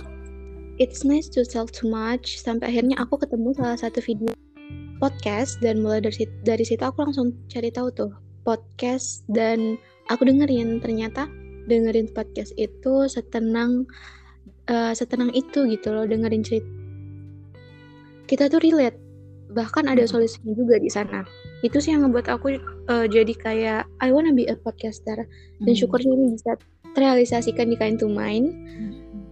it's 0.84 1.02
nice 1.08 1.32
to 1.32 1.48
tell 1.48 1.67
too 1.67 1.88
much. 1.88 2.43
Sampai 2.43 2.76
akhirnya 2.76 3.00
aku 3.00 3.15
ketemu 3.24 3.56
salah 3.56 3.80
satu 3.80 4.04
video 4.04 4.36
podcast 5.04 5.60
dan 5.60 5.84
mulai 5.84 6.00
dari 6.00 6.24
dari 6.48 6.63
situ 6.63 6.80
aku 6.80 7.04
langsung 7.04 7.36
cari 7.52 7.68
tahu 7.68 7.92
tuh 7.92 8.16
podcast 8.48 9.28
dan 9.28 9.76
aku 10.08 10.24
dengerin. 10.24 10.80
Ternyata 10.80 11.28
dengerin 11.68 12.08
podcast 12.16 12.56
itu 12.56 13.12
setenang 13.12 13.84
uh, 14.72 14.96
setenang 14.96 15.36
itu 15.36 15.68
gitu 15.68 15.92
loh 15.92 16.08
dengerin 16.08 16.39
cerita 16.39 16.72
kita 18.32 18.48
tuh 18.48 18.63
relate. 18.63 18.96
Bahkan 19.52 19.92
ada 19.92 20.08
solusinya 20.08 20.56
juga 20.56 20.80
di 20.80 20.88
sana. 20.88 21.28
Itu 21.68 21.84
sih 21.84 21.92
yang 21.92 22.08
ngebuat 22.08 22.32
aku 22.32 22.56
uh, 22.88 23.06
jadi 23.06 23.36
kayak 23.36 23.84
I 24.00 24.10
wanna 24.10 24.32
be 24.32 24.48
a 24.48 24.56
podcaster. 24.56 25.28
Dan 25.60 25.74
hmm. 25.76 25.80
syukurnya 25.84 26.16
ini 26.16 26.39
bisa 26.39 26.56
terrealisasikan 26.96 27.68
di 27.68 27.76
Kind 27.76 28.00
to 28.00 28.08
Mind. 28.08 28.56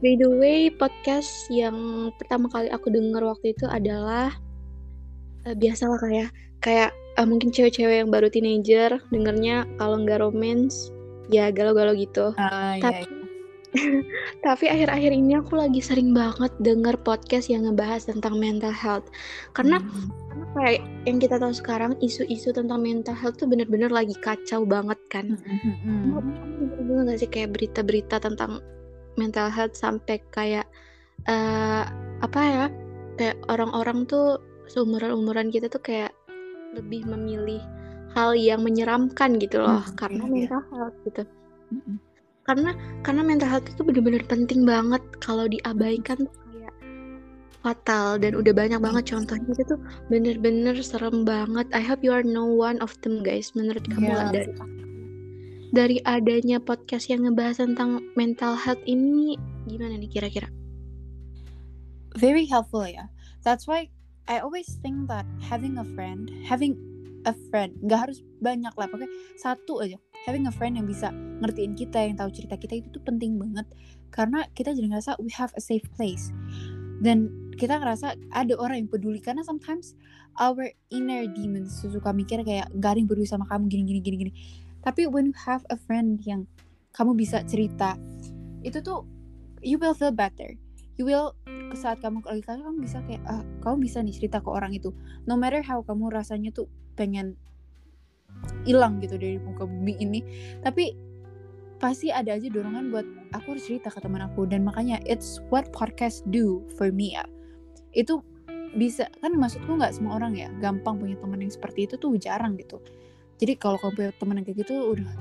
By 0.04 0.20
the 0.20 0.28
way 0.28 0.68
podcast 0.68 1.32
yang 1.48 2.12
pertama 2.20 2.52
kali 2.52 2.68
aku 2.70 2.92
dengar 2.92 3.24
waktu 3.24 3.56
itu 3.56 3.66
adalah 3.70 4.34
uh, 5.48 5.56
biasalah 5.56 5.98
kayak 6.02 6.30
kayak 6.62 6.90
uh, 7.18 7.28
mungkin 7.28 7.50
cewek-cewek 7.50 8.06
yang 8.06 8.10
baru 8.14 8.30
teenager 8.30 9.02
dengernya 9.10 9.66
kalau 9.82 9.98
nggak 10.02 10.22
romance 10.22 10.94
ya 11.32 11.50
galau-galau 11.50 11.96
gitu. 11.96 12.36
Uh, 12.38 12.78
tapi 12.80 13.04
iya, 13.04 13.08
iya. 13.08 13.20
tapi 14.46 14.66
akhir-akhir 14.68 15.12
ini 15.16 15.40
aku 15.40 15.56
lagi 15.56 15.80
sering 15.80 16.12
banget 16.12 16.52
denger 16.60 17.00
podcast 17.08 17.48
yang 17.48 17.64
ngebahas 17.64 18.04
tentang 18.04 18.36
mental 18.36 18.76
health 18.76 19.08
karena 19.56 19.80
hmm. 19.80 20.12
karena 20.28 20.46
kayak 20.60 20.82
yang 21.08 21.18
kita 21.24 21.40
tahu 21.40 21.56
sekarang 21.56 21.96
isu-isu 22.04 22.52
tentang 22.52 22.84
mental 22.84 23.16
health 23.16 23.40
tuh 23.40 23.48
bener-bener 23.48 23.88
lagi 23.88 24.12
kacau 24.20 24.68
banget 24.68 25.00
kan. 25.08 25.40
Hmm. 25.40 26.20
Kamu 26.20 26.32
bener 26.84 27.16
gak 27.16 27.20
sih 27.24 27.32
kayak 27.32 27.56
berita-berita 27.56 28.20
tentang 28.20 28.60
mental 29.16 29.48
health 29.48 29.76
sampai 29.76 30.20
kayak 30.36 30.68
uh, 31.32 31.88
apa 32.20 32.42
ya 32.44 32.66
kayak 33.16 33.38
orang-orang 33.48 34.04
tuh 34.08 34.40
seumuran-umuran 34.72 35.52
kita 35.52 35.68
tuh 35.68 35.84
kayak 35.84 36.16
lebih 36.72 37.04
memilih 37.04 37.60
hal 38.16 38.36
yang 38.36 38.64
menyeramkan 38.64 39.40
gitu 39.40 39.60
loh. 39.64 39.84
Hmm, 39.84 39.96
karena 40.00 40.24
iya, 40.28 40.48
mental 40.48 40.64
health 40.72 40.98
gitu. 41.08 41.24
Hmm. 41.72 41.98
karena 42.42 42.76
karena 43.06 43.22
mental 43.24 43.48
health 43.48 43.68
itu 43.70 43.82
benar-benar 43.86 44.24
penting 44.28 44.68
banget. 44.68 45.04
Kalau 45.24 45.46
diabaikan 45.48 46.26
tuh 46.26 46.36
kayak 46.52 46.74
fatal 47.62 48.18
dan 48.20 48.34
udah 48.36 48.52
banyak 48.52 48.80
banget 48.82 49.04
contohnya. 49.14 49.52
Itu 49.56 49.64
tuh 49.78 49.80
bener-bener 50.10 50.76
serem 50.84 51.24
banget. 51.24 51.70
I 51.72 51.84
hope 51.86 52.02
you 52.04 52.12
are 52.12 52.26
no 52.26 52.50
one 52.50 52.82
of 52.84 52.98
them 53.06 53.22
guys 53.22 53.54
menurut 53.56 53.86
kamu. 53.88 54.10
Yeah. 54.10 54.32
dari 54.32 54.52
dari 55.72 55.98
adanya 56.04 56.60
podcast 56.60 57.08
yang 57.08 57.24
ngebahas 57.24 57.64
tentang 57.64 58.04
mental 58.20 58.60
health 58.60 58.84
ini 58.84 59.40
gimana 59.72 59.96
nih 59.96 60.12
kira-kira? 60.12 60.52
Very 62.20 62.44
helpful 62.44 62.84
ya. 62.84 63.08
That's 63.48 63.64
why 63.72 63.88
I 64.32 64.40
always 64.40 64.80
think 64.80 65.12
that 65.12 65.28
having 65.44 65.76
a 65.76 65.84
friend, 65.92 66.32
having 66.48 66.80
a 67.28 67.36
friend, 67.52 67.76
nggak 67.84 68.00
harus 68.08 68.24
banyak 68.40 68.72
lah, 68.80 68.88
pokoknya 68.88 69.12
satu 69.36 69.84
aja. 69.84 70.00
Having 70.24 70.48
a 70.48 70.54
friend 70.56 70.80
yang 70.80 70.88
bisa 70.88 71.12
ngertiin 71.44 71.76
kita, 71.76 72.00
yang 72.00 72.16
tahu 72.16 72.32
cerita 72.32 72.56
kita 72.56 72.80
itu 72.80 72.88
tuh 72.96 73.04
penting 73.04 73.36
banget. 73.36 73.68
Karena 74.08 74.48
kita 74.56 74.72
jadi 74.72 74.88
ngerasa 74.88 75.20
we 75.20 75.28
have 75.36 75.52
a 75.60 75.64
safe 75.64 75.84
place. 76.00 76.32
Dan 77.04 77.52
kita 77.60 77.76
ngerasa 77.84 78.16
ada 78.32 78.56
orang 78.56 78.88
yang 78.88 78.90
peduli 78.90 79.20
karena 79.20 79.44
sometimes 79.44 80.00
our 80.40 80.72
inner 80.88 81.28
demons 81.28 81.84
suka 81.84 82.16
mikir 82.16 82.40
kayak 82.48 82.72
yang 82.72 83.08
peduli 83.12 83.28
sama 83.28 83.44
kamu 83.52 83.68
gini 83.68 83.84
gini 83.84 84.00
gini 84.00 84.16
gini. 84.16 84.34
Tapi 84.80 85.12
when 85.12 85.36
you 85.36 85.38
have 85.44 85.68
a 85.68 85.76
friend 85.76 86.24
yang 86.24 86.48
kamu 86.96 87.20
bisa 87.20 87.44
cerita, 87.44 88.00
itu 88.64 88.80
tuh 88.80 89.04
you 89.60 89.76
will 89.76 89.92
feel 89.92 90.16
better 90.16 90.56
you 91.00 91.08
will 91.08 91.36
saat 91.72 92.04
kamu 92.04 92.20
lagi 92.28 92.44
kamu 92.44 92.84
bisa 92.84 93.00
kayak 93.08 93.24
ah 93.28 93.44
kamu 93.64 93.88
bisa 93.88 94.04
nih 94.04 94.16
cerita 94.16 94.44
ke 94.44 94.50
orang 94.52 94.76
itu. 94.76 94.92
No 95.24 95.40
matter 95.40 95.64
how 95.64 95.84
kamu 95.86 96.12
rasanya 96.12 96.52
tuh 96.52 96.68
pengen 97.00 97.40
hilang 98.66 98.98
gitu 99.00 99.22
dari 99.22 99.38
muka 99.38 99.70
bumi 99.70 100.02
ini 100.02 100.20
tapi 100.66 100.98
pasti 101.82 102.14
ada 102.14 102.38
aja 102.38 102.46
dorongan 102.50 102.94
buat 102.94 103.08
aku 103.34 103.58
harus 103.58 103.66
cerita 103.66 103.90
ke 103.90 104.00
teman 104.04 104.22
aku. 104.22 104.46
Dan 104.46 104.68
makanya 104.68 105.02
it's 105.08 105.42
what 105.50 105.70
podcast 105.74 106.22
do 106.30 106.62
for 106.78 106.94
me 106.94 107.16
ya. 107.18 107.26
Itu 107.96 108.22
bisa 108.72 109.12
kan 109.20 109.36
maksudku 109.36 109.68
nggak 109.68 109.92
semua 110.00 110.16
orang 110.16 110.32
ya 110.38 110.48
gampang 110.64 110.96
punya 110.96 111.20
teman 111.20 111.44
yang 111.44 111.52
seperti 111.52 111.90
itu 111.90 112.00
tuh 112.00 112.16
jarang 112.16 112.56
gitu. 112.56 112.80
Jadi 113.42 113.58
kalau 113.58 113.82
kamu 113.82 113.94
punya 113.98 114.12
teman 114.16 114.36
yang 114.40 114.46
kayak 114.46 114.60
gitu 114.64 114.76
udah 114.96 115.12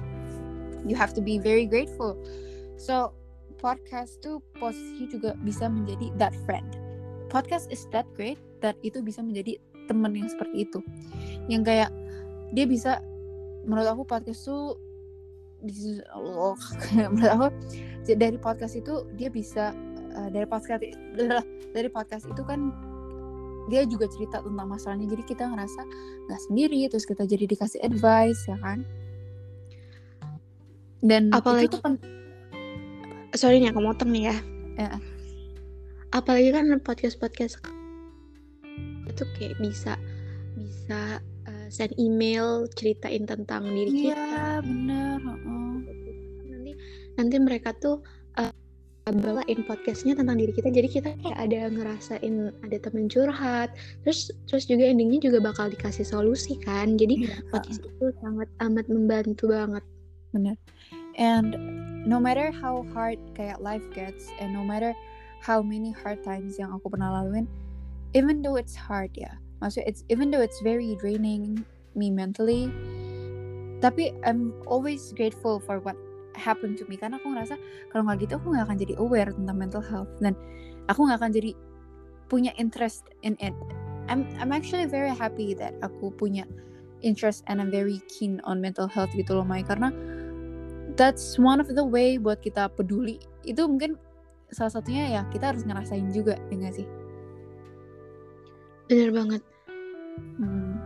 you 0.86 0.94
have 0.94 1.16
to 1.16 1.22
be 1.24 1.40
very 1.40 1.66
grateful. 1.66 2.14
So 2.76 3.16
podcast 3.60 4.18
tuh 4.24 4.40
posisi 4.56 5.06
juga 5.06 5.36
bisa 5.44 5.68
menjadi 5.68 6.10
that 6.16 6.34
friend. 6.48 6.66
Podcast 7.28 7.70
is 7.70 7.86
that 7.94 8.08
great 8.16 8.40
that 8.64 8.74
itu 8.82 8.98
bisa 9.04 9.22
menjadi 9.22 9.60
teman 9.86 10.16
yang 10.16 10.26
seperti 10.26 10.66
itu. 10.66 10.80
Yang 11.46 11.62
kayak 11.68 11.90
dia 12.56 12.66
bisa 12.66 12.98
menurut 13.68 13.88
aku 13.92 14.02
podcast 14.08 14.48
tuh 14.48 14.74
oh, 16.16 16.56
menurut 17.12 17.30
aku 17.30 17.46
dari 18.08 18.40
podcast 18.40 18.74
itu 18.74 19.06
dia 19.14 19.28
bisa 19.28 19.76
uh, 20.16 20.28
dari 20.32 20.48
podcast 20.48 20.82
dari 21.76 21.88
podcast 21.92 22.24
itu 22.26 22.42
kan 22.42 22.72
dia 23.68 23.86
juga 23.86 24.10
cerita 24.10 24.42
tentang 24.42 24.66
masalahnya 24.66 25.06
jadi 25.06 25.22
kita 25.30 25.44
ngerasa 25.46 25.80
nggak 26.26 26.40
sendiri 26.50 26.80
terus 26.90 27.06
kita 27.06 27.22
jadi 27.28 27.44
dikasih 27.46 27.78
advice 27.86 28.42
ya 28.50 28.58
kan 28.58 28.82
dan 31.04 31.30
apalagi 31.30 31.70
itu 31.70 31.78
tuh 31.78 32.19
sorry 33.34 33.62
nih 33.62 33.70
aku 33.70 33.80
motong 33.82 34.10
nih 34.10 34.32
ya. 34.32 34.36
ya. 34.78 34.90
Apalagi 36.10 36.50
kan 36.50 36.66
podcast-podcast 36.82 37.62
itu 39.06 39.24
kayak 39.38 39.58
bisa 39.58 39.94
bisa 40.58 41.22
uh, 41.46 41.68
send 41.70 41.94
email 41.98 42.66
ceritain 42.74 43.26
tentang 43.26 43.66
diri 43.70 44.10
kita. 44.10 44.14
Iya 44.14 44.62
benar. 44.62 45.18
Uh. 45.22 45.78
Nanti 46.50 46.72
nanti 47.18 47.36
mereka 47.38 47.70
tuh 47.78 48.02
uh, 48.38 48.54
bawain 49.10 49.66
podcastnya 49.66 50.14
tentang 50.14 50.38
diri 50.38 50.54
kita 50.54 50.70
jadi 50.70 50.88
kita 50.90 51.10
kayak 51.24 51.38
ada 51.38 51.60
ngerasain 51.72 52.54
ada 52.62 52.76
temen 52.78 53.10
curhat 53.10 53.74
terus 54.06 54.30
terus 54.46 54.68
juga 54.70 54.86
endingnya 54.86 55.18
juga 55.30 55.50
bakal 55.50 55.66
dikasih 55.72 56.06
solusi 56.06 56.54
kan 56.62 56.94
jadi 56.94 57.26
yeah. 57.26 57.42
podcast 57.50 57.82
itu 57.82 58.06
sangat 58.22 58.46
amat 58.62 58.86
membantu 58.86 59.50
banget 59.50 59.82
benar 60.30 60.54
and 61.18 61.58
no 62.04 62.20
matter 62.20 62.48
how 62.48 62.84
hard 62.96 63.20
kayak 63.36 63.60
life 63.60 63.84
gets 63.92 64.32
and 64.40 64.52
no 64.52 64.64
matter 64.64 64.96
how 65.40 65.60
many 65.60 65.92
hard 65.92 66.20
times 66.20 66.56
yang 66.60 66.72
aku 66.72 66.92
pernah 66.92 67.20
laluin 67.20 67.48
even 68.14 68.42
though 68.42 68.56
it's 68.58 68.74
hard 68.74 69.10
ya. 69.14 69.30
Maksudnya 69.60 69.86
it's 69.92 70.02
even 70.08 70.32
though 70.32 70.42
it's 70.42 70.58
very 70.64 70.96
draining 70.98 71.62
me 71.92 72.08
mentally 72.08 72.72
tapi 73.80 74.12
I'm 74.24 74.52
always 74.68 75.12
grateful 75.16 75.60
for 75.64 75.80
what 75.80 75.96
happened 76.36 76.76
to 76.80 76.84
me. 76.86 77.00
Karena 77.00 77.16
aku 77.16 77.32
ngerasa 77.32 77.56
kalau 77.88 78.08
nggak 78.08 78.28
gitu 78.28 78.36
aku 78.36 78.52
nggak 78.52 78.64
akan 78.68 78.78
jadi 78.78 78.94
aware 79.00 79.30
tentang 79.32 79.56
mental 79.56 79.82
health 79.84 80.12
dan 80.20 80.36
aku 80.92 81.08
nggak 81.08 81.18
akan 81.20 81.32
jadi 81.32 81.50
punya 82.28 82.52
interest 82.60 83.08
in 83.24 83.34
it. 83.40 83.56
I'm 84.08 84.28
I'm 84.38 84.52
actually 84.52 84.86
very 84.86 85.12
happy 85.12 85.56
that 85.58 85.76
aku 85.80 86.12
punya 86.14 86.44
interest 87.00 87.44
and 87.48 87.60
I'm 87.60 87.72
very 87.72 88.04
keen 88.12 88.38
on 88.44 88.60
mental 88.60 88.86
health 88.86 89.12
gitu 89.16 89.40
loh 89.40 89.46
Mai. 89.48 89.64
Karena 89.64 89.88
that's 91.00 91.40
one 91.40 91.64
of 91.64 91.72
the 91.72 91.80
way 91.80 92.20
buat 92.20 92.44
kita 92.44 92.68
peduli 92.76 93.16
itu 93.48 93.64
mungkin 93.64 93.96
salah 94.52 94.68
satunya 94.68 95.08
ya 95.08 95.22
kita 95.32 95.56
harus 95.56 95.64
ngerasain 95.64 96.12
juga 96.12 96.36
ya 96.52 96.68
sih 96.68 96.84
bener 98.92 99.08
banget 99.08 99.42
hmm. 100.36 100.76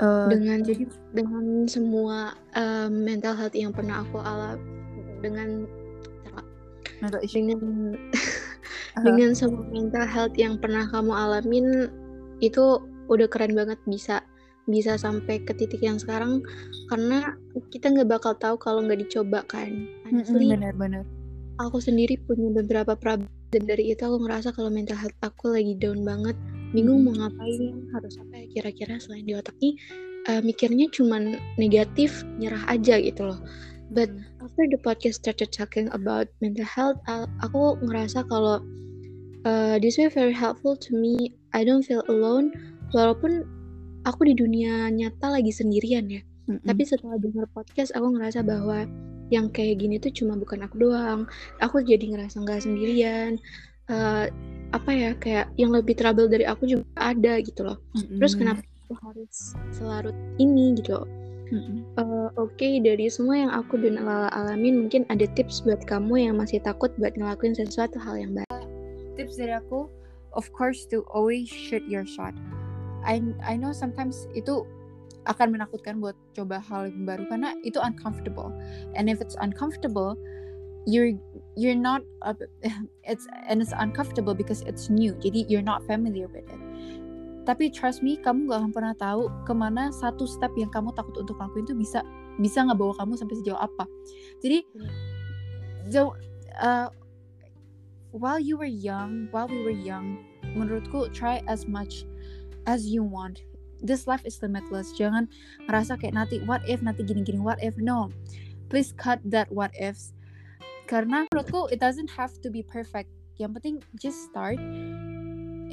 uh, 0.00 0.26
dengan 0.32 0.64
jadi 0.64 0.88
dengan 1.12 1.68
semua 1.68 2.32
uh, 2.56 2.88
mental 2.88 3.36
health 3.36 3.52
yang 3.52 3.76
pernah 3.76 4.00
aku 4.00 4.24
alami 4.24 4.64
dengan 5.20 5.68
dengan 7.04 7.12
uh. 8.96 9.04
dengan 9.04 9.36
semua 9.36 9.68
mental 9.68 10.08
health 10.08 10.32
yang 10.40 10.56
pernah 10.56 10.88
kamu 10.88 11.12
alamin 11.12 11.92
itu 12.40 12.80
udah 13.12 13.28
keren 13.28 13.52
banget 13.52 13.76
bisa 13.84 14.24
bisa 14.70 14.94
sampai 14.94 15.42
ke 15.42 15.52
titik 15.54 15.82
yang 15.82 15.98
sekarang 15.98 16.42
karena 16.86 17.34
kita 17.74 17.90
nggak 17.90 18.08
bakal 18.08 18.32
tahu 18.38 18.56
kalau 18.58 18.82
nggak 18.84 19.02
dicoba 19.02 19.42
kan. 19.50 19.86
Honestly, 20.06 20.50
benar-benar. 20.50 21.02
Aku 21.60 21.78
sendiri 21.78 22.18
punya 22.26 22.50
beberapa 22.50 22.96
problem 22.96 23.28
dan 23.52 23.68
dari 23.68 23.92
itu 23.92 24.00
aku 24.02 24.22
ngerasa 24.24 24.56
kalau 24.56 24.72
mental 24.72 24.96
health 24.96 25.18
aku 25.20 25.52
lagi 25.52 25.76
down 25.76 26.00
banget, 26.02 26.34
bingung 26.72 27.04
mau 27.04 27.12
ngapain, 27.12 27.84
harus 27.92 28.16
apa 28.16 28.32
ya 28.40 28.46
kira-kira 28.48 28.96
selain 28.96 29.28
di 29.28 29.36
otak 29.36 29.52
nih 29.60 29.76
uh, 30.28 30.40
mikirnya 30.42 30.86
cuman 30.92 31.38
negatif 31.58 32.22
nyerah 32.38 32.62
aja 32.70 32.98
gitu 32.98 33.26
loh 33.26 33.40
but 33.92 34.08
Hmm. 34.08 34.24
after 34.40 34.64
the 34.72 34.80
podcast 34.80 35.20
started 35.20 35.52
talking 35.52 35.92
about 35.92 36.26
mental 36.40 36.64
health 36.64 36.98
uh, 37.06 37.28
aku 37.44 37.76
ngerasa 37.84 38.24
kalau 38.26 38.64
uh, 39.44 39.76
this 39.78 40.00
way 40.00 40.08
very 40.08 40.32
helpful 40.34 40.74
to 40.78 40.96
me 40.96 41.36
I 41.52 41.60
don't 41.62 41.84
feel 41.84 42.00
alone 42.08 42.56
walaupun 42.96 43.44
aku 44.04 44.26
di 44.28 44.34
dunia 44.34 44.88
nyata 44.90 45.32
lagi 45.32 45.50
sendirian 45.54 46.06
ya 46.10 46.22
Mm-mm. 46.50 46.64
tapi 46.66 46.82
setelah 46.82 47.18
denger 47.18 47.46
podcast 47.54 47.94
aku 47.94 48.18
ngerasa 48.18 48.42
bahwa 48.42 48.86
yang 49.32 49.48
kayak 49.48 49.80
gini 49.80 49.96
tuh 49.96 50.12
cuma 50.12 50.36
bukan 50.36 50.60
aku 50.66 50.76
doang 50.76 51.24
aku 51.62 51.80
jadi 51.80 52.02
ngerasa 52.12 52.42
nggak 52.42 52.62
sendirian 52.62 53.38
Eh, 53.90 54.26
apa 54.72 54.90
ya 54.94 55.10
kayak 55.18 55.52
yang 55.60 55.74
lebih 55.74 55.92
trouble 55.98 56.30
dari 56.30 56.46
aku 56.48 56.64
juga 56.64 56.86
ada 56.96 57.42
gitu 57.44 57.66
loh 57.66 57.76
terus 58.16 58.32
Mm-mm. 58.32 58.40
kenapa 58.56 58.60
aku 58.88 58.94
harus 59.04 59.58
selarut 59.74 60.16
ini 60.40 60.78
gitu 60.80 61.02
loh 61.02 61.08
Mm-mm. 61.52 61.84
Eh, 62.00 62.28
Oke, 62.40 62.80
dari 62.80 63.12
semua 63.12 63.36
yang 63.36 63.52
aku 63.52 63.76
dan 63.76 64.00
Lala 64.00 64.32
alamin, 64.32 64.88
mungkin 64.88 65.04
ada 65.12 65.28
tips 65.36 65.60
buat 65.60 65.84
kamu 65.84 66.24
yang 66.30 66.40
masih 66.40 66.64
takut 66.64 66.88
buat 66.96 67.12
ngelakuin 67.12 67.52
sesuatu 67.52 68.00
hal 68.00 68.16
yang 68.16 68.32
baru. 68.32 68.64
tips 69.20 69.36
dari 69.36 69.52
aku 69.52 69.92
of 70.32 70.48
course 70.56 70.88
to 70.88 71.04
always 71.12 71.44
shoot 71.52 71.84
your 71.84 72.08
shot 72.08 72.32
I 73.02 73.22
I 73.42 73.54
know 73.58 73.74
sometimes 73.74 74.26
itu 74.32 74.66
akan 75.30 75.54
menakutkan 75.54 76.02
buat 76.02 76.18
coba 76.34 76.58
hal 76.58 76.90
yang 76.90 77.06
baru 77.06 77.26
karena 77.30 77.54
itu 77.62 77.78
uncomfortable. 77.78 78.50
And 78.98 79.06
if 79.06 79.22
it's 79.22 79.38
uncomfortable 79.38 80.18
you're 80.86 81.14
you're 81.54 81.78
not 81.78 82.02
uh, 82.26 82.34
it's 83.10 83.26
and 83.46 83.62
it's 83.62 83.74
uncomfortable 83.74 84.34
because 84.34 84.62
it's 84.66 84.90
new. 84.90 85.14
Jadi 85.22 85.46
you're 85.46 85.64
not 85.64 85.86
familiar 85.86 86.26
with 86.26 86.46
it. 86.46 86.62
Tapi 87.42 87.74
trust 87.74 88.06
me 88.06 88.18
kamu 88.22 88.46
gak 88.46 88.62
akan 88.62 88.72
pernah 88.74 88.94
tahu 88.94 89.26
ke 89.46 89.52
mana 89.54 89.90
satu 89.90 90.26
step 90.30 90.54
yang 90.54 90.70
kamu 90.70 90.94
takut 90.94 91.18
untuk 91.18 91.38
lakuin 91.42 91.66
itu 91.66 91.74
bisa 91.74 92.06
bisa 92.38 92.62
nggak 92.62 92.78
bawa 92.78 92.94
kamu 93.02 93.18
sampai 93.18 93.34
sejauh 93.42 93.58
apa. 93.58 93.84
Jadi 94.42 94.62
jauh 95.90 96.14
uh, 96.62 96.86
while 98.14 98.38
you 98.38 98.54
were 98.54 98.70
young, 98.70 99.26
while 99.34 99.50
we 99.50 99.58
were 99.66 99.74
young, 99.74 100.22
menurutku 100.54 101.10
try 101.10 101.42
as 101.50 101.66
much 101.66 102.06
as 102.66 102.86
you 102.86 103.02
want. 103.02 103.42
This 103.82 104.06
life 104.06 104.22
is 104.22 104.38
limitless. 104.38 104.94
Jangan 104.94 105.26
ngerasa 105.66 105.98
kayak 105.98 106.14
nanti 106.14 106.38
what 106.46 106.62
if 106.70 106.78
nanti 106.80 107.02
gini-gini 107.02 107.42
what 107.42 107.58
if 107.58 107.74
no. 107.78 108.14
Please 108.70 108.94
cut 108.94 109.18
that 109.26 109.50
what 109.50 109.74
ifs. 109.74 110.14
Karena 110.86 111.26
menurutku 111.30 111.66
it 111.74 111.82
doesn't 111.82 112.10
have 112.14 112.38
to 112.40 112.48
be 112.48 112.62
perfect. 112.62 113.10
Yang 113.42 113.50
penting 113.58 113.76
just 113.98 114.22
start 114.30 114.60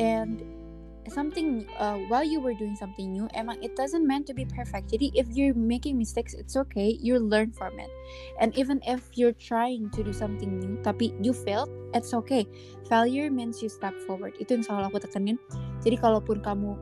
and 0.02 0.42
something 1.08 1.66
uh, 1.80 1.96
while 2.12 2.24
you 2.24 2.40
were 2.40 2.54
doing 2.54 2.76
something 2.76 3.12
new 3.12 3.32
emang 3.32 3.56
it 3.64 3.76
doesn't 3.76 4.06
meant 4.06 4.28
to 4.28 4.34
be 4.36 4.44
perfect. 4.44 4.92
Jadi 4.92 5.16
if 5.16 5.32
you're 5.32 5.56
making 5.56 5.98
mistakes 5.98 6.36
it's 6.36 6.60
okay. 6.60 7.00
You 7.00 7.18
learn 7.18 7.56
from 7.56 7.80
it. 7.80 7.90
And 8.44 8.52
even 8.60 8.84
if 8.84 9.08
you're 9.16 9.38
trying 9.38 9.90
to 9.96 10.04
do 10.04 10.12
something 10.12 10.60
new 10.60 10.78
tapi 10.84 11.16
you 11.24 11.32
failed 11.32 11.72
it's 11.96 12.12
okay. 12.12 12.46
Failure 12.92 13.32
means 13.32 13.64
you 13.64 13.70
step 13.72 13.96
forward. 14.04 14.36
Itu 14.38 14.60
yang 14.60 14.66
selalu 14.68 14.92
aku 14.94 15.00
tekenin. 15.08 15.38
Jadi 15.80 15.96
kalaupun 15.96 16.44
kamu 16.44 16.76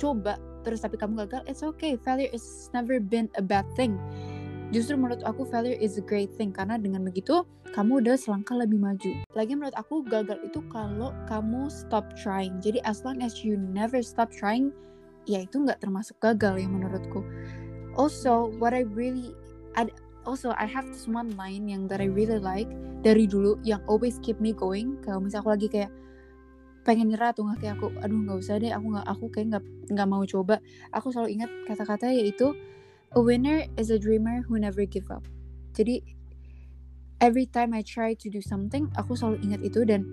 coba 0.00 0.40
terus 0.60 0.84
tapi 0.84 0.98
kamu 0.98 1.24
gagal 1.28 1.46
it's 1.46 1.62
okay. 1.62 1.94
Failure 2.00 2.32
is 2.34 2.68
never 2.74 2.98
been 2.98 3.30
a 3.38 3.44
bad 3.44 3.64
thing 3.78 3.96
justru 4.70 4.94
menurut 4.94 5.22
aku 5.26 5.46
failure 5.46 5.76
is 5.78 5.98
a 5.98 6.04
great 6.04 6.30
thing 6.38 6.54
karena 6.54 6.78
dengan 6.78 7.02
begitu 7.02 7.42
kamu 7.70 8.02
udah 8.02 8.18
selangkah 8.18 8.58
lebih 8.58 8.82
maju. 8.82 9.10
Lagi 9.34 9.52
menurut 9.54 9.74
aku 9.78 10.02
gagal 10.06 10.42
itu 10.42 10.58
kalau 10.74 11.14
kamu 11.30 11.70
stop 11.70 12.06
trying. 12.18 12.58
Jadi 12.58 12.82
as 12.82 13.06
long 13.06 13.22
as 13.22 13.46
you 13.46 13.54
never 13.54 14.02
stop 14.02 14.30
trying 14.30 14.74
ya 15.30 15.46
itu 15.46 15.62
nggak 15.62 15.78
termasuk 15.78 16.18
gagal 16.18 16.58
ya 16.58 16.66
menurutku. 16.66 17.22
Also 17.94 18.50
what 18.58 18.74
I 18.74 18.86
really 18.90 19.34
I, 19.78 19.86
also 20.26 20.50
I 20.58 20.66
have 20.66 20.86
this 20.90 21.06
one 21.06 21.34
line 21.38 21.70
yang 21.70 21.86
that 21.90 22.02
I 22.02 22.10
really 22.10 22.42
like 22.42 22.70
dari 23.06 23.30
dulu 23.30 23.58
yang 23.62 23.82
always 23.86 24.18
keep 24.22 24.42
me 24.42 24.50
going. 24.50 24.98
Kalau 25.06 25.22
misalnya 25.22 25.42
aku 25.46 25.50
lagi 25.54 25.68
kayak 25.70 25.90
pengen 26.82 27.12
nyerah 27.12 27.30
atau 27.30 27.46
nggak 27.46 27.58
kayak 27.60 27.74
aku 27.76 27.86
aduh 28.00 28.18
nggak 28.24 28.38
usah 28.40 28.56
deh 28.56 28.72
aku 28.72 28.86
nggak 28.96 29.06
aku 29.06 29.24
kayak 29.30 29.46
nggak 29.54 29.64
nggak 29.94 30.08
mau 30.10 30.22
coba. 30.26 30.56
Aku 30.90 31.14
selalu 31.14 31.38
ingat 31.38 31.50
kata-kata 31.70 32.10
yaitu 32.10 32.50
a 33.12 33.20
winner 33.20 33.66
is 33.76 33.90
a 33.90 33.98
dreamer 33.98 34.42
who 34.46 34.58
never 34.58 34.84
give 34.86 35.10
up. 35.10 35.26
Jadi 35.74 36.02
every 37.20 37.46
time 37.46 37.74
I 37.74 37.82
try 37.82 38.14
to 38.14 38.28
do 38.30 38.40
something 38.40 38.88
aku 38.96 39.18
selalu 39.18 39.42
ingat 39.44 39.60
itu 39.66 39.80
dan 39.82 40.06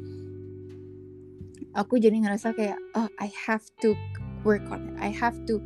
aku 1.78 2.02
jadi 2.02 2.18
ngerasa 2.26 2.58
kayak 2.58 2.78
oh 2.98 3.10
I 3.22 3.30
have 3.48 3.64
to 3.86 3.94
work 4.42 4.66
on 4.74 4.94
it. 4.94 4.96
I 4.98 5.14
have 5.14 5.38
to 5.46 5.62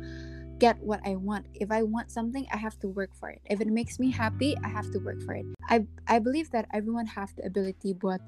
get 0.60 0.78
what 0.84 1.00
I 1.02 1.18
want. 1.18 1.48
If 1.56 1.72
I 1.72 1.82
want 1.82 2.12
something 2.12 2.44
I 2.52 2.60
have 2.60 2.76
to 2.84 2.88
work 2.92 3.16
for 3.16 3.32
it. 3.32 3.40
If 3.48 3.64
it 3.64 3.72
makes 3.72 3.96
me 3.96 4.12
happy 4.12 4.54
I 4.60 4.68
have 4.68 4.92
to 4.92 5.00
work 5.00 5.24
for 5.24 5.32
it. 5.32 5.48
I 5.72 5.88
I 6.08 6.20
believe 6.20 6.52
that 6.52 6.68
everyone 6.76 7.08
have 7.08 7.32
the 7.34 7.48
ability 7.48 7.96
buat 7.96 8.20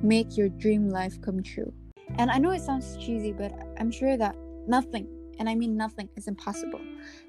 make 0.00 0.36
your 0.36 0.48
dream 0.48 0.88
life 0.88 1.20
come 1.20 1.44
true. 1.44 1.72
And 2.16 2.32
I 2.32 2.40
know 2.40 2.56
it 2.56 2.64
sounds 2.64 2.96
cheesy 2.96 3.36
but 3.36 3.52
I'm 3.76 3.92
sure 3.92 4.16
that 4.16 4.32
nothing 4.64 5.15
and 5.38 5.48
I 5.48 5.54
mean 5.54 5.76
nothing 5.76 6.08
is 6.16 6.28
impossible. 6.28 6.80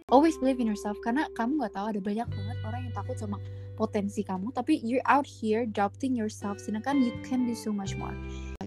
Always 0.09 0.37
believe 0.37 0.59
in 0.59 0.67
yourself 0.67 0.97
karena 1.03 1.27
kamu 1.35 1.59
nggak 1.59 1.73
tahu 1.75 1.85
ada 1.91 1.99
banyak 1.99 2.27
banget 2.27 2.57
orang 2.63 2.81
yang 2.87 2.93
takut 2.95 3.19
sama 3.19 3.37
potensi 3.77 4.25
kamu 4.25 4.49
tapi 4.55 4.81
you're 4.81 5.05
out 5.05 5.27
here 5.27 5.69
doubting 5.69 6.17
yourself 6.17 6.57
sedangkan 6.57 7.03
you 7.03 7.13
can 7.21 7.45
do 7.45 7.53
so 7.53 7.69
much 7.69 7.93
more. 7.99 8.15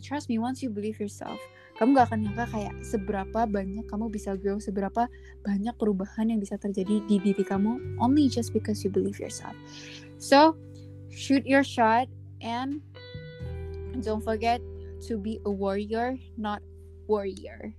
Trust 0.01 0.33
me 0.33 0.41
once 0.41 0.65
you 0.65 0.73
believe 0.73 0.97
yourself 0.97 1.37
kamu 1.77 1.97
gak 1.97 2.13
akan 2.13 2.29
nyangka 2.29 2.47
kayak 2.53 2.75
seberapa 2.85 3.41
banyak 3.49 3.85
kamu 3.89 4.13
bisa 4.13 4.37
grow 4.37 4.61
seberapa 4.61 5.09
banyak 5.45 5.73
perubahan 5.81 6.29
yang 6.29 6.41
bisa 6.41 6.61
terjadi 6.61 7.01
di 7.09 7.17
diri 7.17 7.41
kamu 7.41 8.01
only 8.01 8.29
just 8.29 8.53
because 8.53 8.85
you 8.85 8.93
believe 8.93 9.17
yourself. 9.17 9.57
So 10.21 10.61
shoot 11.09 11.45
your 11.49 11.65
shot 11.65 12.09
and 12.45 12.85
don't 14.05 14.21
forget 14.21 14.61
to 15.09 15.17
be 15.17 15.41
a 15.49 15.53
warrior 15.53 16.21
not 16.37 16.61
warrior 17.09 17.73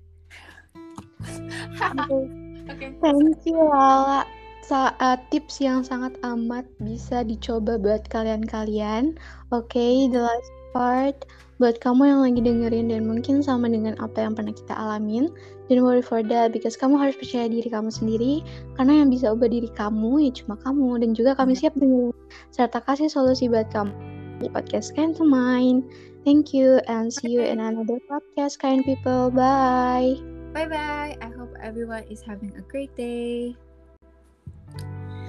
okay. 2.70 2.90
Thank 3.02 3.44
you 3.46 3.60
Lala. 3.60 4.28
Sa 4.62 4.94
uh, 5.02 5.18
tips 5.34 5.58
yang 5.60 5.82
sangat 5.82 6.16
amat 6.22 6.64
bisa 6.80 7.26
dicoba 7.26 7.82
buat 7.82 8.06
kalian-kalian. 8.14 9.18
Oke, 9.50 9.74
okay, 9.74 9.94
the 10.08 10.22
last 10.22 10.52
part 10.72 11.28
buat 11.62 11.78
kamu 11.78 12.10
yang 12.10 12.20
lagi 12.26 12.42
dengerin 12.42 12.90
dan 12.90 13.06
mungkin 13.06 13.46
sama 13.46 13.70
dengan 13.70 13.94
apa 14.02 14.26
yang 14.26 14.34
pernah 14.34 14.50
kita 14.50 14.74
alamin. 14.74 15.30
Don't 15.70 15.86
worry 15.86 16.02
for 16.02 16.26
that 16.26 16.52
because 16.52 16.74
kamu 16.74 16.98
harus 16.98 17.14
percaya 17.16 17.48
diri 17.48 17.70
kamu 17.70 17.94
sendiri 17.94 18.42
karena 18.76 19.06
yang 19.06 19.14
bisa 19.14 19.30
ubah 19.32 19.48
diri 19.48 19.70
kamu 19.78 20.26
ya 20.26 20.32
cuma 20.34 20.58
kamu 20.60 21.06
dan 21.06 21.14
juga 21.14 21.32
kami 21.38 21.54
siap 21.54 21.78
dengan 21.78 22.12
serta 22.50 22.82
kasih 22.82 23.08
solusi 23.08 23.46
buat 23.46 23.70
kamu 23.70 23.94
di 24.42 24.50
podcast 24.50 24.98
Kind 24.98 25.22
to 25.22 25.24
Mind. 25.24 25.86
Thank 26.26 26.54
you 26.54 26.82
and 26.90 27.14
see 27.14 27.34
you 27.34 27.46
in 27.46 27.62
another 27.62 28.02
podcast, 28.10 28.58
kind 28.58 28.82
people. 28.82 29.30
Bye. 29.30 30.41
Bye 30.54 30.68
bye. 30.68 31.18
I 31.22 31.30
hope 31.32 31.56
everyone 31.64 32.04
is 32.12 32.22
having 32.22 32.52
a 32.58 32.62
great 32.62 32.96
day. 32.96 33.56